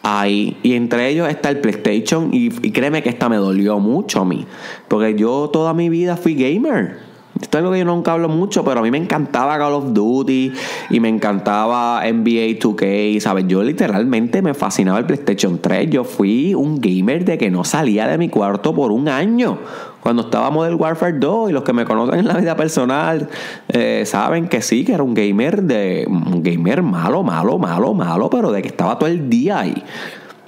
Ahí. 0.03 0.57
Y 0.63 0.75
entre 0.75 1.09
ellos 1.09 1.29
está 1.29 1.51
el 1.51 1.61
PlayStation. 1.61 2.31
Y, 2.33 2.51
créeme 2.73 3.03
que 3.03 3.11
esta 3.11 3.29
me 3.29 3.37
dolió 3.37 3.79
mucho 3.79 4.21
a 4.21 4.25
mí. 4.25 4.47
Porque 4.89 5.15
yo 5.15 5.51
toda 5.53 5.75
mi 5.75 5.89
vida 5.89 6.17
fui 6.17 6.35
gamer. 6.35 7.11
Esto 7.41 7.57
es 7.57 7.63
algo 7.63 7.73
que 7.73 7.79
yo 7.79 7.85
nunca 7.87 8.13
hablo 8.13 8.29
mucho, 8.29 8.65
pero 8.65 8.81
a 8.81 8.83
mí 8.83 8.91
me 8.91 8.99
encantaba 8.99 9.57
Call 9.57 9.73
of 9.73 9.93
Duty 9.93 10.53
y 10.91 11.01
me 11.01 11.09
encantaba 11.09 12.03
NBA 12.05 12.59
2K, 12.59 13.19
¿sabes? 13.21 13.47
Yo 13.49 13.63
literalmente 13.63 14.43
me 14.43 14.53
fascinaba 14.53 14.99
el 14.99 15.07
PlayStation 15.07 15.59
3. 15.59 15.89
Yo 15.89 16.05
fui 16.05 16.55
un 16.55 16.81
gamer 16.81 17.25
de 17.25 17.39
que 17.39 17.51
no 17.51 17.65
salía 17.65 18.07
de 18.09 18.19
mi 18.19 18.29
cuarto 18.29 18.75
por 18.75 18.93
un 18.93 19.09
año. 19.09 19.59
Cuando 20.03 20.23
estaba 20.23 20.51
Modern 20.51 20.81
Warfare 20.81 21.19
2 21.19 21.51
y 21.51 21.53
los 21.53 21.63
que 21.63 21.73
me 21.73 21.85
conocen 21.85 22.21
en 22.21 22.29
la 22.29 22.39
vida 22.39 22.57
personal 22.57 23.29
eh, 23.69 24.05
saben 24.07 24.49
que 24.49 24.63
sí, 24.63 24.85
que 24.85 24.95
era 24.95 25.03
un 25.03 25.15
gamer 25.15 25.63
de 25.63 26.07
un 26.09 26.43
gamer 26.43 26.83
malo, 26.83 27.23
malo, 27.23 27.59
malo, 27.59 27.93
malo, 27.93 28.31
pero 28.31 28.51
de 28.51 28.63
que 28.63 28.69
estaba 28.69 28.99
todo 28.99 29.09
el 29.09 29.29
día 29.29 29.61
ahí. 29.61 29.85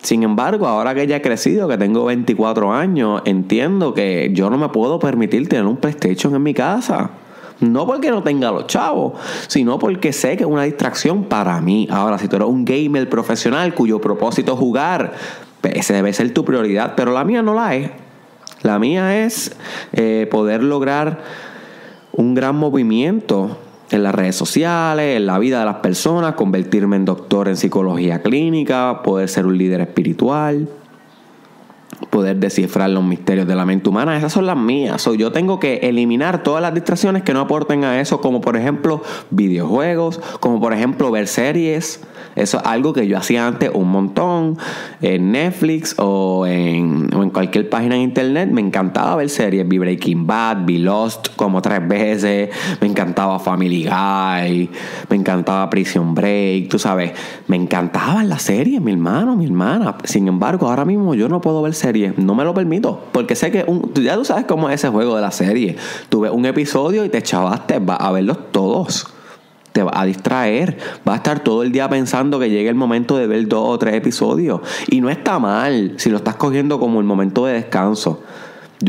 Sin 0.02 0.24
embargo, 0.24 0.66
ahora 0.66 0.94
que 0.94 1.06
ya 1.06 1.16
he 1.16 1.22
crecido, 1.22 1.68
que 1.68 1.78
tengo 1.78 2.04
24 2.06 2.72
años, 2.72 3.22
entiendo 3.24 3.94
que 3.94 4.30
yo 4.32 4.50
no 4.50 4.58
me 4.58 4.68
puedo 4.70 4.98
permitir 4.98 5.48
tener 5.48 5.64
un 5.66 5.76
PlayStation 5.76 6.34
en 6.34 6.42
mi 6.42 6.54
casa. 6.54 7.10
No 7.60 7.86
porque 7.86 8.10
no 8.10 8.24
tenga 8.24 8.50
los 8.50 8.66
chavos, 8.66 9.12
sino 9.46 9.78
porque 9.78 10.12
sé 10.12 10.36
que 10.36 10.42
es 10.42 10.50
una 10.50 10.64
distracción 10.64 11.24
para 11.24 11.60
mí. 11.60 11.86
Ahora, 11.88 12.18
si 12.18 12.26
tú 12.26 12.34
eres 12.34 12.48
un 12.48 12.64
gamer 12.64 13.08
profesional 13.08 13.74
cuyo 13.74 14.00
propósito 14.00 14.54
es 14.54 14.58
jugar, 14.58 15.12
pues 15.60 15.74
ese 15.76 15.94
debe 15.94 16.12
ser 16.12 16.34
tu 16.34 16.44
prioridad, 16.44 16.94
pero 16.96 17.12
la 17.12 17.22
mía 17.22 17.40
no 17.42 17.54
la 17.54 17.76
es. 17.76 17.90
La 18.62 18.79
mía 18.79 19.25
es 19.25 19.57
eh, 19.92 20.29
poder 20.31 20.62
lograr 20.62 21.22
un 22.12 22.35
gran 22.35 22.57
movimiento 22.57 23.59
en 23.90 24.03
las 24.03 24.14
redes 24.14 24.37
sociales, 24.37 25.16
en 25.16 25.27
la 25.27 25.38
vida 25.38 25.59
de 25.61 25.66
las 25.66 25.77
personas, 25.77 26.35
convertirme 26.35 26.96
en 26.96 27.05
doctor 27.05 27.48
en 27.48 27.57
psicología 27.57 28.22
clínica, 28.22 29.03
poder 29.03 29.29
ser 29.29 29.46
un 29.46 29.59
líder 29.59 29.81
espiritual, 29.81 30.68
poder 32.10 32.36
descifrar 32.38 32.90
los 32.90 33.04
misterios 33.04 33.46
de 33.46 33.54
la 33.54 33.64
mente 33.64 33.88
humana. 33.88 34.16
Esas 34.16 34.32
son 34.32 34.46
las 34.46 34.56
mías. 34.56 35.08
yo 35.16 35.32
tengo 35.32 35.58
que 35.60 35.76
eliminar 35.82 36.42
todas 36.42 36.62
las 36.62 36.74
distracciones 36.74 37.22
que 37.22 37.32
no 37.32 37.40
aporten 37.40 37.84
a 37.84 38.00
eso, 38.00 38.20
como 38.20 38.40
por 38.40 38.56
ejemplo 38.56 39.02
videojuegos, 39.30 40.20
como 40.40 40.60
por 40.60 40.72
ejemplo 40.72 41.10
ver 41.10 41.28
series 41.28 42.00
eso 42.34 42.58
es 42.58 42.64
algo 42.64 42.92
que 42.92 43.06
yo 43.06 43.18
hacía 43.18 43.46
antes 43.46 43.70
un 43.72 43.90
montón 43.90 44.56
en 45.00 45.32
Netflix 45.32 45.94
o 45.98 46.46
en, 46.46 47.08
cualquier 47.30 47.68
página 47.68 47.96
en 47.96 48.02
internet. 48.02 48.50
Me 48.50 48.60
encantaba 48.60 49.16
ver 49.16 49.28
series. 49.28 49.68
Vi 49.68 49.78
Breaking 49.78 50.26
Bad, 50.26 50.64
vi 50.64 50.78
Lost 50.78 51.28
como 51.36 51.60
tres 51.60 51.86
veces. 51.86 52.50
Me 52.80 52.86
encantaba 52.86 53.38
Family 53.38 53.84
Guy. 53.84 54.70
Me 55.08 55.16
encantaba 55.16 55.68
Prison 55.68 56.14
Break. 56.14 56.68
Tú 56.68 56.78
sabes, 56.78 57.12
me 57.48 57.56
encantaban 57.56 58.28
las 58.28 58.42
series, 58.42 58.80
mi 58.80 58.92
hermano, 58.92 59.36
mi 59.36 59.44
hermana. 59.44 59.96
Sin 60.04 60.28
embargo, 60.28 60.68
ahora 60.68 60.84
mismo 60.84 61.14
yo 61.14 61.28
no 61.28 61.40
puedo 61.40 61.62
ver 61.62 61.74
series. 61.74 61.91
No 62.16 62.35
me 62.35 62.44
lo 62.44 62.55
permito. 62.55 63.00
Porque 63.12 63.35
sé 63.35 63.50
que 63.50 63.64
un, 63.66 63.92
ya 63.94 64.16
tú 64.16 64.24
sabes 64.24 64.44
cómo 64.46 64.68
es 64.68 64.76
ese 64.76 64.88
juego 64.88 65.16
de 65.16 65.22
la 65.22 65.31
serie. 65.31 65.76
Tuve 66.09 66.31
un 66.31 66.46
episodio 66.46 67.05
y 67.05 67.09
te 67.09 67.22
chavaste 67.22 67.81
a 67.87 68.11
verlos 68.12 68.38
todos 68.52 69.07
te 69.72 69.83
va 69.83 69.92
a 69.94 70.05
distraer. 70.05 70.78
Va 71.09 71.14
a 71.14 71.16
estar 71.16 71.40
todo 71.40 71.62
el 71.62 71.72
día 71.72 71.88
pensando 71.88 72.38
que 72.38 72.50
llegue 72.50 72.68
el 72.68 72.74
momento 72.74 73.16
de 73.16 73.26
ver 73.26 73.48
dos 73.48 73.64
o 73.68 73.78
tres 73.78 73.94
episodios. 73.94 74.61
Y 74.88 75.00
no 75.00 75.11
está 75.11 75.38
mal 75.38 75.94
si 75.96 76.11
lo 76.11 76.18
estás 76.18 76.37
cogiendo 76.37 76.78
como 76.78 77.00
el 77.00 77.07
momento 77.07 77.46
de 77.46 77.55
descanso. 77.55 78.22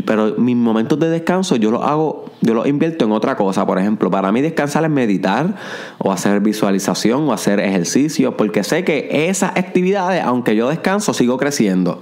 Pero 0.04 0.34
mis 0.38 0.56
momentos 0.56 0.98
de 0.98 1.08
descanso 1.08 1.54
yo 1.54 1.70
los 1.70 1.82
hago, 1.82 2.26
yo 2.40 2.54
los 2.54 2.66
invierto 2.66 3.04
en 3.04 3.12
otra 3.12 3.36
cosa. 3.36 3.64
Por 3.64 3.78
ejemplo, 3.78 4.10
para 4.10 4.32
mí 4.32 4.40
descansar 4.40 4.84
es 4.84 4.90
meditar 4.90 5.54
o 5.98 6.12
hacer 6.12 6.40
visualización 6.40 7.28
o 7.28 7.32
hacer 7.32 7.60
ejercicio, 7.60 8.36
porque 8.36 8.64
sé 8.64 8.84
que 8.84 9.28
esas 9.28 9.56
actividades, 9.56 10.22
aunque 10.24 10.56
yo 10.56 10.68
descanso, 10.68 11.14
sigo 11.14 11.36
creciendo. 11.36 12.00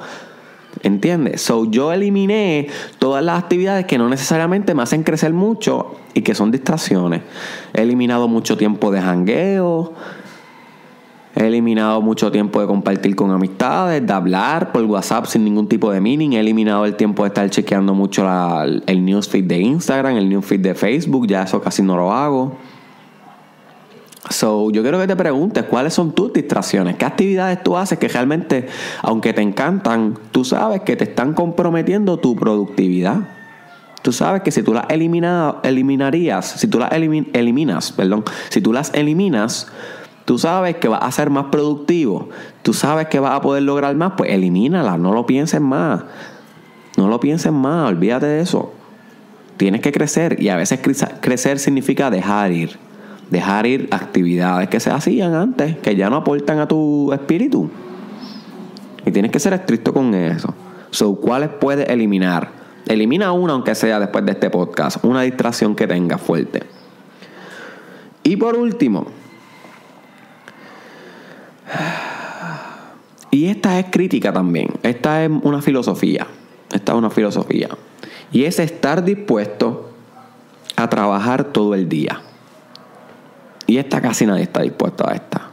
¿Entiendes? 0.82 1.42
So 1.42 1.70
yo 1.70 1.92
eliminé 1.92 2.68
todas 2.98 3.22
las 3.24 3.42
actividades 3.42 3.86
que 3.86 3.98
no 3.98 4.08
necesariamente 4.08 4.74
me 4.74 4.82
hacen 4.82 5.02
crecer 5.02 5.32
mucho 5.32 5.96
y 6.14 6.22
que 6.22 6.34
son 6.34 6.50
distracciones. 6.50 7.22
He 7.74 7.82
eliminado 7.82 8.26
mucho 8.26 8.56
tiempo 8.56 8.90
de 8.90 9.00
jangueo. 9.00 9.92
He 11.34 11.46
eliminado 11.46 12.02
mucho 12.02 12.30
tiempo 12.30 12.60
de 12.60 12.66
compartir 12.66 13.16
con 13.16 13.30
amistades, 13.30 14.06
de 14.06 14.12
hablar 14.12 14.72
por 14.72 14.84
WhatsApp 14.84 15.26
sin 15.26 15.44
ningún 15.44 15.66
tipo 15.66 15.90
de 15.90 16.00
meaning. 16.00 16.32
He 16.32 16.40
eliminado 16.40 16.84
el 16.84 16.96
tiempo 16.96 17.22
de 17.22 17.28
estar 17.28 17.48
chequeando 17.48 17.94
mucho 17.94 18.26
el 18.86 19.04
newsfeed 19.04 19.44
de 19.44 19.58
Instagram, 19.60 20.16
el 20.16 20.28
newsfeed 20.28 20.60
de 20.60 20.74
Facebook. 20.74 21.26
Ya 21.26 21.44
eso 21.44 21.62
casi 21.62 21.82
no 21.82 21.96
lo 21.96 22.12
hago. 22.12 22.56
So, 24.30 24.70
yo 24.70 24.82
quiero 24.82 25.00
que 25.00 25.08
te 25.08 25.16
preguntes 25.16 25.64
cuáles 25.64 25.94
son 25.94 26.12
tus 26.12 26.32
distracciones, 26.32 26.94
qué 26.96 27.04
actividades 27.04 27.62
tú 27.62 27.76
haces 27.76 27.98
que 27.98 28.06
realmente, 28.06 28.68
aunque 29.02 29.32
te 29.32 29.42
encantan, 29.42 30.16
tú 30.30 30.44
sabes 30.44 30.82
que 30.82 30.94
te 30.94 31.04
están 31.04 31.34
comprometiendo 31.34 32.18
tu 32.18 32.36
productividad. 32.36 33.16
Tú 34.00 34.12
sabes 34.12 34.42
que 34.42 34.52
si 34.52 34.62
tú 34.62 34.74
las 34.74 34.86
eliminarías, 34.88 36.46
si 36.46 36.68
tú 36.68 36.78
las 36.78 36.92
eliminas, 36.92 37.92
perdón, 37.92 38.24
si 38.48 38.60
tú 38.60 38.72
las 38.72 38.94
eliminas, 38.94 39.68
tú 40.24 40.38
sabes 40.38 40.76
que 40.76 40.86
vas 40.86 41.02
a 41.02 41.10
ser 41.10 41.30
más 41.30 41.46
productivo, 41.46 42.28
tú 42.62 42.72
sabes 42.72 43.08
que 43.08 43.18
vas 43.18 43.34
a 43.34 43.40
poder 43.40 43.64
lograr 43.64 43.94
más, 43.96 44.12
pues 44.16 44.30
elimínalas, 44.30 44.98
no 45.00 45.12
lo 45.12 45.26
pienses 45.26 45.60
más. 45.60 46.04
No 46.96 47.08
lo 47.08 47.18
pienses 47.20 47.52
más, 47.52 47.88
olvídate 47.88 48.26
de 48.26 48.40
eso. 48.40 48.72
Tienes 49.56 49.80
que 49.80 49.92
crecer 49.92 50.40
y 50.40 50.48
a 50.48 50.56
veces 50.56 50.80
crecer 51.20 51.58
significa 51.58 52.10
dejar 52.10 52.52
ir 52.52 52.78
dejar 53.32 53.66
ir 53.66 53.88
actividades 53.90 54.68
que 54.68 54.78
se 54.78 54.90
hacían 54.90 55.34
antes, 55.34 55.78
que 55.78 55.96
ya 55.96 56.10
no 56.10 56.16
aportan 56.16 56.58
a 56.58 56.68
tu 56.68 57.12
espíritu. 57.14 57.70
Y 59.06 59.10
tienes 59.10 59.32
que 59.32 59.40
ser 59.40 59.54
estricto 59.54 59.94
con 59.94 60.14
eso. 60.14 60.54
So, 60.90 61.14
¿cuáles 61.14 61.48
puedes 61.48 61.88
eliminar? 61.88 62.50
Elimina 62.86 63.32
una, 63.32 63.54
aunque 63.54 63.74
sea 63.74 63.98
después 63.98 64.26
de 64.26 64.32
este 64.32 64.50
podcast. 64.50 65.02
Una 65.02 65.22
distracción 65.22 65.74
que 65.74 65.86
tenga 65.86 66.18
fuerte. 66.18 66.62
Y 68.22 68.36
por 68.36 68.54
último, 68.54 69.06
y 73.30 73.46
esta 73.46 73.78
es 73.78 73.86
crítica 73.90 74.30
también. 74.30 74.68
Esta 74.82 75.24
es 75.24 75.30
una 75.42 75.62
filosofía. 75.62 76.26
Esta 76.70 76.92
es 76.92 76.98
una 76.98 77.08
filosofía. 77.08 77.70
Y 78.30 78.44
es 78.44 78.58
estar 78.58 79.02
dispuesto 79.02 79.90
a 80.76 80.88
trabajar 80.90 81.44
todo 81.44 81.74
el 81.74 81.88
día. 81.88 82.20
Y 83.72 83.78
esta 83.78 84.02
casi 84.02 84.26
nadie 84.26 84.42
está 84.42 84.60
dispuesto 84.60 85.08
a 85.08 85.14
esta. 85.14 85.48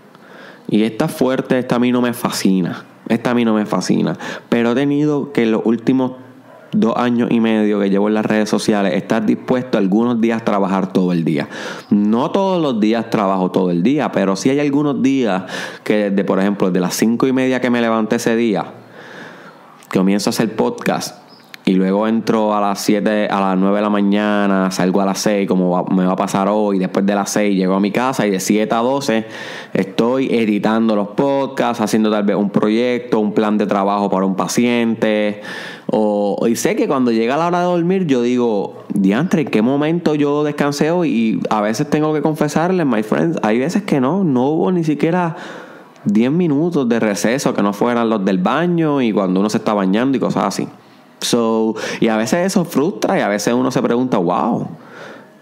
Y 0.68 0.84
esta 0.84 1.08
fuerte, 1.08 1.58
esta 1.58 1.78
a 1.78 1.80
mí 1.80 1.90
no 1.90 2.02
me 2.02 2.12
fascina. 2.12 2.84
Esta 3.08 3.32
a 3.32 3.34
mí 3.34 3.46
no 3.46 3.54
me 3.54 3.66
fascina. 3.66 4.18
Pero 4.50 4.74
he 4.74 4.76
tenido 4.76 5.32
que 5.32 5.44
en 5.44 5.54
los 5.54 5.62
últimos 5.64 6.12
dos 6.74 6.98
años 6.98 7.30
y 7.32 7.40
medio 7.40 7.80
que 7.80 7.90
llevo 7.90 8.10
en 8.10 8.16
las 8.16 8.26
redes 8.26 8.50
sociales, 8.50 8.94
estar 8.94 9.26
dispuesto 9.26 9.78
algunos 9.78 10.20
días 10.20 10.42
a 10.42 10.44
trabajar 10.44 10.92
todo 10.92 11.14
el 11.14 11.24
día. 11.24 11.48
No 11.92 12.30
todos 12.32 12.62
los 12.62 12.82
días 12.82 13.10
trabajo 13.10 13.52
todo 13.52 13.72
el 13.72 13.84
día, 13.84 14.12
pero 14.12 14.36
sí 14.36 14.50
hay 14.50 14.60
algunos 14.60 15.02
días 15.02 15.44
que 15.86 16.10
desde, 16.10 16.26
por 16.26 16.42
ejemplo, 16.42 16.72
de 16.72 16.82
las 16.82 16.96
cinco 16.96 17.26
y 17.26 17.32
media 17.32 17.62
que 17.62 17.70
me 17.70 17.80
levanté 17.80 18.18
ese 18.18 18.36
día, 18.36 18.66
comienzo 19.94 20.30
a 20.30 20.32
hacer 20.32 20.58
podcast 20.58 21.29
y 21.70 21.76
luego 21.76 22.08
entro 22.08 22.56
a 22.56 22.60
las 22.60 22.80
7, 22.80 23.28
a 23.28 23.40
las 23.40 23.56
9 23.56 23.76
de 23.76 23.82
la 23.84 23.92
mañana, 23.92 24.72
salgo 24.72 25.02
a 25.02 25.06
las 25.06 25.20
6, 25.20 25.48
como 25.48 25.86
me 25.92 26.04
va 26.04 26.14
a 26.14 26.16
pasar 26.16 26.48
hoy, 26.50 26.80
después 26.80 27.06
de 27.06 27.14
las 27.14 27.30
6 27.30 27.56
llego 27.56 27.76
a 27.76 27.80
mi 27.80 27.92
casa 27.92 28.26
y 28.26 28.32
de 28.32 28.40
7 28.40 28.74
a 28.74 28.80
12 28.80 29.26
estoy 29.74 30.34
editando 30.34 30.96
los 30.96 31.10
podcasts, 31.10 31.80
haciendo 31.80 32.10
tal 32.10 32.24
vez 32.24 32.38
un 32.38 32.50
proyecto, 32.50 33.20
un 33.20 33.34
plan 33.34 33.60
de 33.60 33.68
trabajo 33.68 34.10
para 34.10 34.26
un 34.26 34.36
paciente. 34.36 35.42
O, 35.86 36.48
y 36.50 36.56
sé 36.56 36.76
que 36.76 36.88
cuando 36.88 37.12
llega 37.12 37.38
la 37.38 37.46
hora 37.46 37.60
de 37.60 37.66
dormir 37.66 38.08
yo 38.08 38.24
digo, 38.24 38.86
diantre, 38.92 39.42
¿en 39.42 39.50
qué 39.50 39.62
momento 39.62 40.16
yo 40.16 40.44
descansé? 40.44 40.90
Y 41.06 41.40
a 41.52 41.62
veces 41.62 41.88
tengo 41.88 42.16
que 42.16 42.24
confesarles, 42.24 42.84
my 42.88 43.04
friends, 43.04 43.38
hay 43.44 43.60
veces 43.60 43.84
que 43.84 44.02
no, 44.02 44.24
no 44.24 44.48
hubo 44.48 44.72
ni 44.72 44.84
siquiera 44.84 45.36
10 46.06 46.32
minutos 46.32 46.90
de 46.90 47.00
receso 47.00 47.54
que 47.54 47.62
no 47.62 47.74
fueran 47.74 48.10
los 48.10 48.26
del 48.26 48.40
baño 48.40 49.04
y 49.04 49.12
cuando 49.12 49.40
uno 49.40 49.52
se 49.52 49.58
está 49.58 49.76
bañando 49.76 50.18
y 50.18 50.20
cosas 50.20 50.46
así. 50.46 50.68
So, 51.22 51.76
y 52.00 52.08
a 52.08 52.18
veces 52.18 52.46
eso 52.46 52.66
frustra 52.66 53.18
y 53.18 53.22
a 53.22 53.28
veces 53.28 53.54
uno 53.54 53.72
se 53.72 53.82
pregunta, 53.82 54.18
wow, 54.18 54.68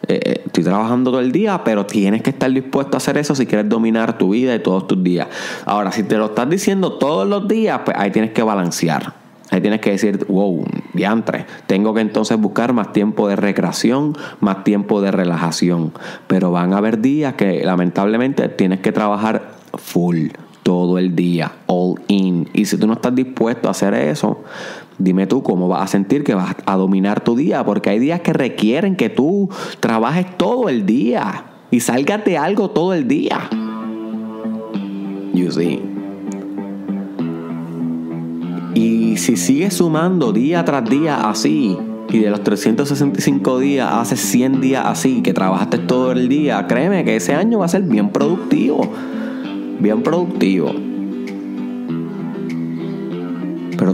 eh, 0.07 0.19
eh, 0.23 0.41
estoy 0.45 0.63
trabajando 0.63 1.11
todo 1.11 1.19
el 1.19 1.31
día, 1.31 1.61
pero 1.63 1.85
tienes 1.85 2.21
que 2.21 2.29
estar 2.29 2.51
dispuesto 2.51 2.95
a 2.95 2.99
hacer 2.99 3.17
eso 3.17 3.35
si 3.35 3.45
quieres 3.45 3.67
dominar 3.67 4.17
tu 4.17 4.29
vida 4.29 4.55
y 4.55 4.59
todos 4.59 4.87
tus 4.87 5.03
días. 5.03 5.27
Ahora, 5.65 5.91
si 5.91 6.03
te 6.03 6.17
lo 6.17 6.27
estás 6.27 6.49
diciendo 6.49 6.93
todos 6.93 7.27
los 7.27 7.47
días, 7.47 7.81
pues 7.83 7.97
ahí 7.97 8.11
tienes 8.11 8.31
que 8.31 8.43
balancear. 8.43 9.13
Ahí 9.49 9.61
tienes 9.61 9.79
que 9.79 9.91
decir, 9.91 10.25
wow, 10.27 10.65
diantre, 10.93 11.45
tengo 11.67 11.93
que 11.93 12.01
entonces 12.01 12.37
buscar 12.37 12.73
más 12.73 12.91
tiempo 12.91 13.29
de 13.29 13.37
recreación, 13.37 14.17
más 14.41 14.63
tiempo 14.63 15.01
de 15.01 15.11
relajación. 15.11 15.93
Pero 16.27 16.51
van 16.51 16.73
a 16.73 16.77
haber 16.77 16.99
días 16.99 17.35
que 17.35 17.63
lamentablemente 17.63 18.49
tienes 18.49 18.81
que 18.81 18.91
trabajar 18.91 19.55
full 19.73 20.29
todo 20.63 20.97
el 20.97 21.15
día, 21.15 21.53
all 21.67 21.95
in. 22.07 22.49
Y 22.53 22.65
si 22.65 22.77
tú 22.77 22.87
no 22.87 22.93
estás 22.93 23.15
dispuesto 23.15 23.69
a 23.69 23.71
hacer 23.71 23.93
eso, 23.93 24.43
Dime 24.99 25.27
tú 25.27 25.43
cómo 25.43 25.67
vas 25.67 25.83
a 25.83 25.87
sentir 25.87 26.23
que 26.23 26.33
vas 26.33 26.55
a 26.65 26.75
dominar 26.75 27.21
tu 27.21 27.35
día, 27.35 27.63
porque 27.63 27.91
hay 27.91 27.99
días 27.99 28.21
que 28.21 28.33
requieren 28.33 28.95
que 28.95 29.09
tú 29.09 29.49
trabajes 29.79 30.25
todo 30.37 30.69
el 30.69 30.85
día 30.85 31.45
y 31.69 31.79
de 31.79 32.37
algo 32.37 32.71
todo 32.71 32.93
el 32.93 33.07
día. 33.07 33.49
You 35.33 35.51
see. 35.51 35.81
Y 38.73 39.17
si 39.17 39.37
sigues 39.37 39.75
sumando 39.75 40.31
día 40.31 40.63
tras 40.65 40.89
día 40.89 41.29
así, 41.29 41.77
y 42.09 42.19
de 42.19 42.29
los 42.29 42.43
365 42.43 43.59
días 43.59 43.89
haces 43.91 44.19
100 44.19 44.61
días 44.61 44.83
así, 44.85 45.21
que 45.21 45.33
trabajaste 45.33 45.77
todo 45.79 46.11
el 46.11 46.29
día, 46.29 46.65
créeme 46.67 47.03
que 47.03 47.17
ese 47.17 47.33
año 47.33 47.59
va 47.59 47.65
a 47.65 47.69
ser 47.69 47.83
bien 47.83 48.09
productivo. 48.09 48.89
Bien 49.79 50.01
productivo. 50.01 50.86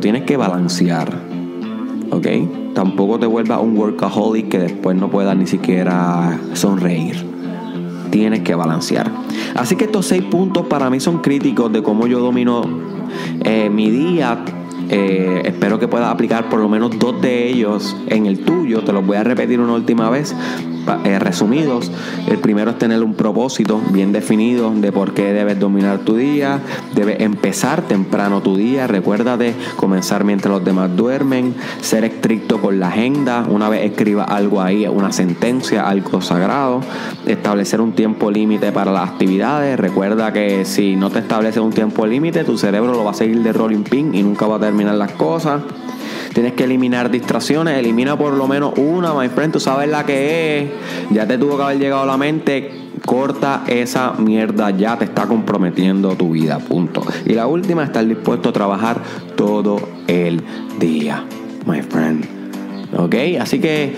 Tienes 0.03 0.23
que 0.23 0.35
balancear. 0.35 1.17
¿Ok? 2.11 2.27
Tampoco 2.75 3.17
te 3.19 3.25
vuelvas 3.25 3.61
un 3.61 3.77
workaholic 3.77 4.49
que 4.49 4.59
después 4.59 4.97
no 4.97 5.09
puedas 5.09 5.35
ni 5.37 5.47
siquiera 5.47 6.37
sonreír. 6.51 7.25
Tienes 8.11 8.41
que 8.41 8.53
balancear. 8.53 9.09
Así 9.55 9.77
que 9.77 9.85
estos 9.85 10.05
seis 10.05 10.21
puntos 10.23 10.67
para 10.67 10.89
mí 10.89 10.99
son 10.99 11.19
críticos 11.19 11.71
de 11.71 11.81
cómo 11.81 12.05
yo 12.05 12.19
domino 12.19 12.63
eh, 13.45 13.69
mi 13.69 13.89
día 13.89 14.43
eh, 14.89 15.43
espero 15.45 15.79
que 15.79 15.87
puedas 15.87 16.09
aplicar 16.09 16.49
por 16.49 16.59
lo 16.59 16.67
menos 16.67 16.99
dos 16.99 17.21
de 17.21 17.47
ellos 17.47 17.95
en 18.07 18.25
el 18.25 18.39
tuyo. 18.39 18.81
Te 18.83 18.91
los 18.91 19.07
voy 19.07 19.15
a 19.15 19.23
repetir 19.23 19.61
una 19.61 19.73
última 19.73 20.09
vez 20.09 20.35
eh, 21.06 21.19
resumidos. 21.19 21.91
El 22.28 22.39
primero 22.39 22.72
es 22.72 22.78
tener 22.78 23.04
un 23.04 23.13
propósito 23.13 23.82
bien 23.91 24.12
definido 24.12 24.72
de 24.72 24.91
por 24.91 25.13
qué 25.13 25.34
debes 25.34 25.60
dominar 25.60 26.00
tu 26.00 26.15
día. 26.15 26.60
Debes 26.96 27.19
empezar 27.19 27.82
temprano 27.84 28.41
tu 28.41 28.56
día. 28.56 28.88
Recuerda 28.88 29.38
de 29.38 29.54
comenzar 29.76 30.24
mientras 30.24 30.52
los 30.52 30.63
demás 30.63 30.96
duermen. 30.96 31.56
Ser 31.82 32.04
estricto 32.04 32.62
con 32.62 32.80
la 32.80 32.89
agenda. 32.89 33.46
Una 33.50 33.69
vez 33.69 33.91
escriba 33.91 34.24
algo 34.24 34.62
ahí, 34.62 34.86
una 34.88 35.12
sentencia, 35.12 35.88
algo 35.88 36.22
sagrado. 36.22 36.82
Establecer 37.26 37.82
un 37.82 37.93
tiempo 37.93 38.32
límite 38.32 38.72
para 38.72 38.91
las 38.91 39.10
actividades. 39.10 39.80
Recuerda 39.80 40.34
que 40.34 40.65
si 40.65 40.96
no 40.96 41.10
te 41.10 41.19
estableces 41.19 41.62
un 41.62 41.74
tiempo 41.74 42.06
límite, 42.06 42.43
tu 42.43 42.58
cerebro 42.58 42.93
lo 42.93 43.04
va 43.04 43.12
a 43.12 43.15
seguir 43.15 43.41
de 43.43 43.54
rolling 43.54 43.84
pin 43.84 44.13
y 44.13 44.24
nunca 44.24 44.46
va 44.48 44.58
a 44.58 44.60
terminar 44.60 44.96
las 44.96 45.12
cosas. 45.12 45.62
Tienes 46.34 46.54
que 46.54 46.63
eliminar 46.63 47.12
distracciones. 47.12 47.78
Elimina 47.78 48.17
por 48.17 48.34
lo 48.34 48.48
menos 48.48 48.74
una, 48.78 49.13
my 49.13 49.30
friend. 49.30 49.54
Tú 49.54 49.60
sabes 49.60 49.89
la 49.89 50.06
que 50.06 50.60
es. 50.60 50.69
Ya 51.12 51.28
te 51.28 51.38
tuvo 51.38 51.58
que 51.58 51.63
haber 51.63 51.80
llegado 51.80 52.04
a 52.04 52.06
la 52.06 52.17
mente. 52.17 52.72
Corta 53.06 53.63
esa 53.67 54.13
mierda. 54.13 54.72
Ya 54.72 54.98
te 54.98 55.06
está 55.06 55.28
comprometiendo 55.28 56.15
tu 56.15 56.32
vida. 56.32 56.60
Punto. 56.60 57.04
Y 57.26 57.34
la 57.34 57.48
última, 57.48 57.84
estar 57.84 58.06
dispuesto 58.08 58.50
a 58.50 58.54
trabajar 58.54 59.02
todo 59.36 59.78
el 60.08 60.41
día, 60.80 61.24
my 61.65 61.82
friend. 61.82 62.26
¿Ok? 62.98 63.15
Así 63.39 63.60
que 63.60 63.96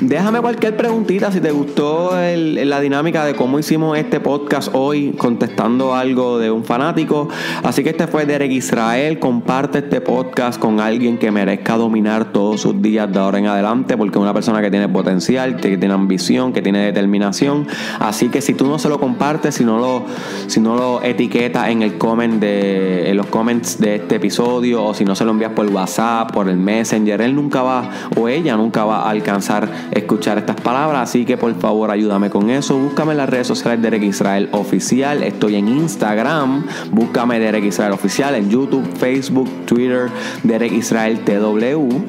déjame 0.00 0.40
cualquier 0.40 0.76
preguntita 0.76 1.32
si 1.32 1.40
te 1.40 1.50
gustó 1.50 2.12
la 2.14 2.80
dinámica 2.80 3.24
de 3.24 3.34
cómo 3.34 3.58
hicimos 3.58 3.96
este 3.98 4.20
podcast 4.20 4.70
hoy 4.72 5.12
contestando 5.12 5.94
algo 5.94 6.38
de 6.38 6.50
un 6.50 6.64
fanático. 6.64 7.28
Así 7.62 7.82
que 7.82 7.90
este 7.90 8.06
fue 8.06 8.26
Derek 8.26 8.50
Israel. 8.52 9.18
Comparte 9.18 9.78
este 9.78 10.00
podcast 10.00 10.58
con 10.58 10.80
alguien 10.80 11.18
que 11.18 11.30
merezca 11.30 11.76
dominar 11.76 12.32
todos 12.32 12.60
sus 12.60 12.80
días 12.80 13.12
de 13.12 13.18
ahora 13.18 13.38
en 13.38 13.46
adelante 13.46 13.96
porque 13.96 14.18
es 14.18 14.22
una 14.22 14.34
persona 14.34 14.60
que 14.60 14.70
tiene 14.70 14.88
potencial, 14.88 15.56
que 15.56 15.76
tiene 15.76 15.94
ambición, 15.94 16.52
que 16.52 16.62
tiene 16.62 16.84
determinación. 16.84 17.66
Así 17.98 18.28
que 18.28 18.40
si 18.40 18.54
tú 18.54 18.66
no 18.66 18.78
se 18.78 18.88
lo 18.88 18.98
compartes, 18.98 19.54
si 19.54 19.64
no 19.64 19.78
lo, 19.78 20.04
si 20.46 20.60
no 20.60 20.76
lo 20.76 21.02
etiquetas 21.02 21.68
en 21.68 21.82
el 21.82 21.98
comment 21.98 22.40
de, 22.40 23.10
en 23.10 23.16
los 23.16 23.26
comments 23.26 23.78
de 23.80 23.96
este 23.96 24.16
episodio 24.16 24.84
o 24.84 24.94
si 24.94 25.04
no 25.04 25.14
se 25.14 25.24
lo 25.24 25.30
envías 25.30 25.52
por 25.52 25.66
WhatsApp, 25.66 26.32
por 26.32 26.48
el 26.48 26.56
Messenger, 26.56 27.20
él 27.20 27.34
nunca 27.34 27.62
va 27.62 27.90
o 28.16 28.28
ella 28.28 28.56
nunca 28.56 28.84
va 28.84 29.02
a 29.02 29.10
alcanzar 29.10 29.51
escuchar 29.90 30.38
estas 30.38 30.60
palabras. 30.60 31.08
Así 31.08 31.24
que 31.24 31.36
por 31.36 31.54
favor 31.54 31.90
ayúdame 31.90 32.30
con 32.30 32.50
eso. 32.50 32.78
Búscame 32.78 33.12
en 33.12 33.18
las 33.18 33.28
redes 33.28 33.46
sociales 33.46 33.80
de 33.80 33.90
Derek 33.90 34.08
Israel 34.08 34.48
Oficial. 34.52 35.22
Estoy 35.22 35.56
en 35.56 35.68
Instagram. 35.68 36.64
Búscame 36.90 37.38
Derek 37.38 37.64
Israel 37.64 37.92
Oficial. 37.92 38.34
En 38.34 38.50
YouTube, 38.50 38.86
Facebook, 38.96 39.48
Twitter, 39.66 40.08
Derek 40.42 40.72
Israel 40.72 41.20
TW. 41.20 42.02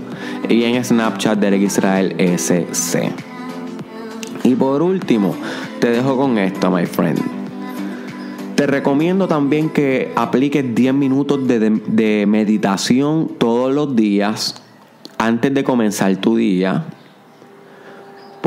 Y 0.50 0.64
en 0.64 0.84
Snapchat, 0.84 1.40
Derek 1.40 1.62
Israel 1.62 2.16
SC. 2.18 3.12
Y 4.44 4.56
por 4.56 4.82
último, 4.82 5.36
te 5.80 5.90
dejo 5.90 6.18
con 6.18 6.38
esto, 6.38 6.70
my 6.70 6.86
friend. 6.86 7.44
Te 8.56 8.68
recomiendo 8.68 9.28
también 9.28 9.70
que 9.70 10.12
apliques 10.16 10.76
10 10.76 10.94
minutos 10.94 11.48
de, 11.48 12.26
meditación 12.28 13.32
todos 13.38 13.74
los 13.74 13.96
días 13.96 14.62
antes 15.18 15.54
de 15.54 15.64
comenzar 15.64 16.16
tu 16.18 16.36
día. 16.36 16.86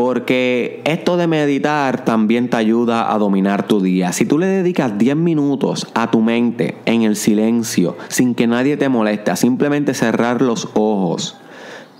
Porque 0.06 0.82
esto 0.84 1.16
de 1.16 1.26
meditar 1.26 2.04
también 2.04 2.48
te 2.48 2.56
ayuda 2.56 3.12
a 3.12 3.18
dominar 3.18 3.66
tu 3.66 3.80
día. 3.80 4.12
Si 4.12 4.24
tú 4.24 4.38
le 4.38 4.46
dedicas 4.46 4.96
10 4.98 5.16
minutos 5.16 5.88
a 5.94 6.12
tu 6.12 6.20
mente 6.20 6.76
en 6.84 7.02
el 7.02 7.16
silencio, 7.16 7.96
sin 8.06 8.36
que 8.36 8.46
nadie 8.46 8.76
te 8.76 8.88
moleste, 8.88 9.34
simplemente 9.34 9.94
cerrar 9.94 10.42
los 10.42 10.68
ojos, 10.74 11.38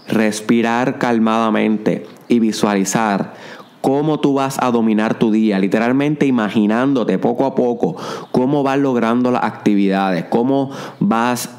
respirar 0.06 1.00
calmadamente 1.00 2.06
y 2.28 2.38
visualizar 2.38 3.34
cómo 3.80 4.20
tú 4.20 4.34
vas 4.34 4.56
a 4.60 4.70
dominar 4.70 5.18
tu 5.18 5.32
día, 5.32 5.58
literalmente 5.58 6.26
imaginándote 6.26 7.18
poco 7.18 7.44
a 7.44 7.56
poco 7.56 7.96
cómo 8.30 8.62
vas 8.62 8.78
logrando 8.78 9.32
las 9.32 9.42
actividades, 9.42 10.26
cómo 10.26 10.70
vas 11.00 11.55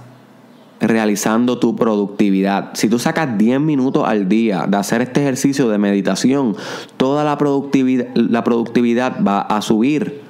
realizando 0.80 1.58
tu 1.60 1.76
productividad. 1.76 2.72
Si 2.74 2.90
tú 2.90 3.00
sacas 3.00 3.38
10 3.38 3.60
minutos 3.60 4.04
al 4.08 4.30
día 4.30 4.66
de 4.68 4.78
hacer 4.78 5.02
este 5.02 5.22
ejercicio 5.22 5.70
de 5.70 5.78
meditación, 5.78 6.56
toda 6.98 7.24
la 7.24 7.38
productividad, 7.38 8.08
la 8.16 8.44
productividad 8.44 9.24
va 9.26 9.42
a 9.42 9.62
subir, 9.62 10.22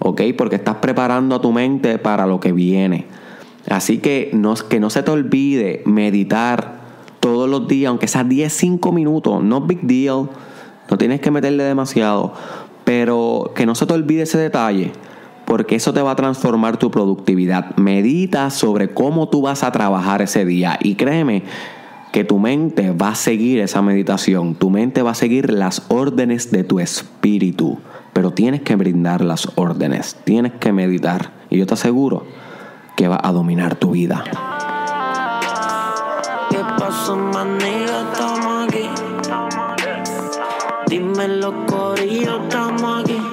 ¿ok? 0.00 0.22
Porque 0.36 0.56
estás 0.56 0.76
preparando 0.76 1.36
a 1.36 1.40
tu 1.40 1.52
mente 1.52 1.98
para 1.98 2.26
lo 2.26 2.40
que 2.40 2.52
viene. 2.52 3.06
Así 3.68 3.98
que 3.98 4.30
no, 4.34 4.54
que 4.54 4.78
no 4.78 4.90
se 4.90 5.02
te 5.02 5.10
olvide 5.10 5.82
meditar 5.86 6.80
todos 7.20 7.48
los 7.48 7.66
días, 7.66 7.88
aunque 7.88 8.08
sea 8.08 8.24
10, 8.24 8.52
5 8.52 8.92
minutos, 8.92 9.42
no 9.42 9.62
big 9.62 9.80
deal, 9.82 10.28
no 10.90 10.98
tienes 10.98 11.20
que 11.20 11.30
meterle 11.30 11.64
demasiado, 11.64 12.34
pero 12.84 13.52
que 13.54 13.64
no 13.64 13.74
se 13.74 13.86
te 13.86 13.94
olvide 13.94 14.22
ese 14.24 14.36
detalle 14.36 14.92
porque 15.44 15.76
eso 15.76 15.92
te 15.92 16.02
va 16.02 16.12
a 16.12 16.16
transformar 16.16 16.76
tu 16.76 16.90
productividad. 16.90 17.76
Medita 17.76 18.50
sobre 18.50 18.92
cómo 18.92 19.28
tú 19.28 19.42
vas 19.42 19.62
a 19.62 19.72
trabajar 19.72 20.22
ese 20.22 20.44
día 20.44 20.78
y 20.82 20.94
créeme 20.94 21.42
que 22.12 22.22
tu 22.22 22.38
mente 22.38 22.92
va 22.92 23.08
a 23.08 23.14
seguir 23.16 23.58
esa 23.58 23.82
meditación, 23.82 24.54
tu 24.54 24.70
mente 24.70 25.02
va 25.02 25.10
a 25.10 25.14
seguir 25.14 25.52
las 25.52 25.82
órdenes 25.88 26.52
de 26.52 26.62
tu 26.62 26.78
espíritu, 26.78 27.78
pero 28.12 28.30
tienes 28.30 28.62
que 28.62 28.76
brindar 28.76 29.20
las 29.20 29.48
órdenes, 29.56 30.16
tienes 30.24 30.52
que 30.52 30.72
meditar 30.72 31.32
y 31.50 31.58
yo 31.58 31.66
te 31.66 31.74
aseguro 31.74 32.24
que 32.96 33.08
va 33.08 33.20
a 33.20 33.32
dominar 33.32 33.74
tu 33.74 33.90
vida. 33.90 34.22
¿Qué 36.50 36.58
pasó, 36.78 37.18
Estamos 37.30 38.68
aquí. 38.68 38.88
Dime 40.86 41.24
estamos 41.24 43.02
aquí. 43.02 43.23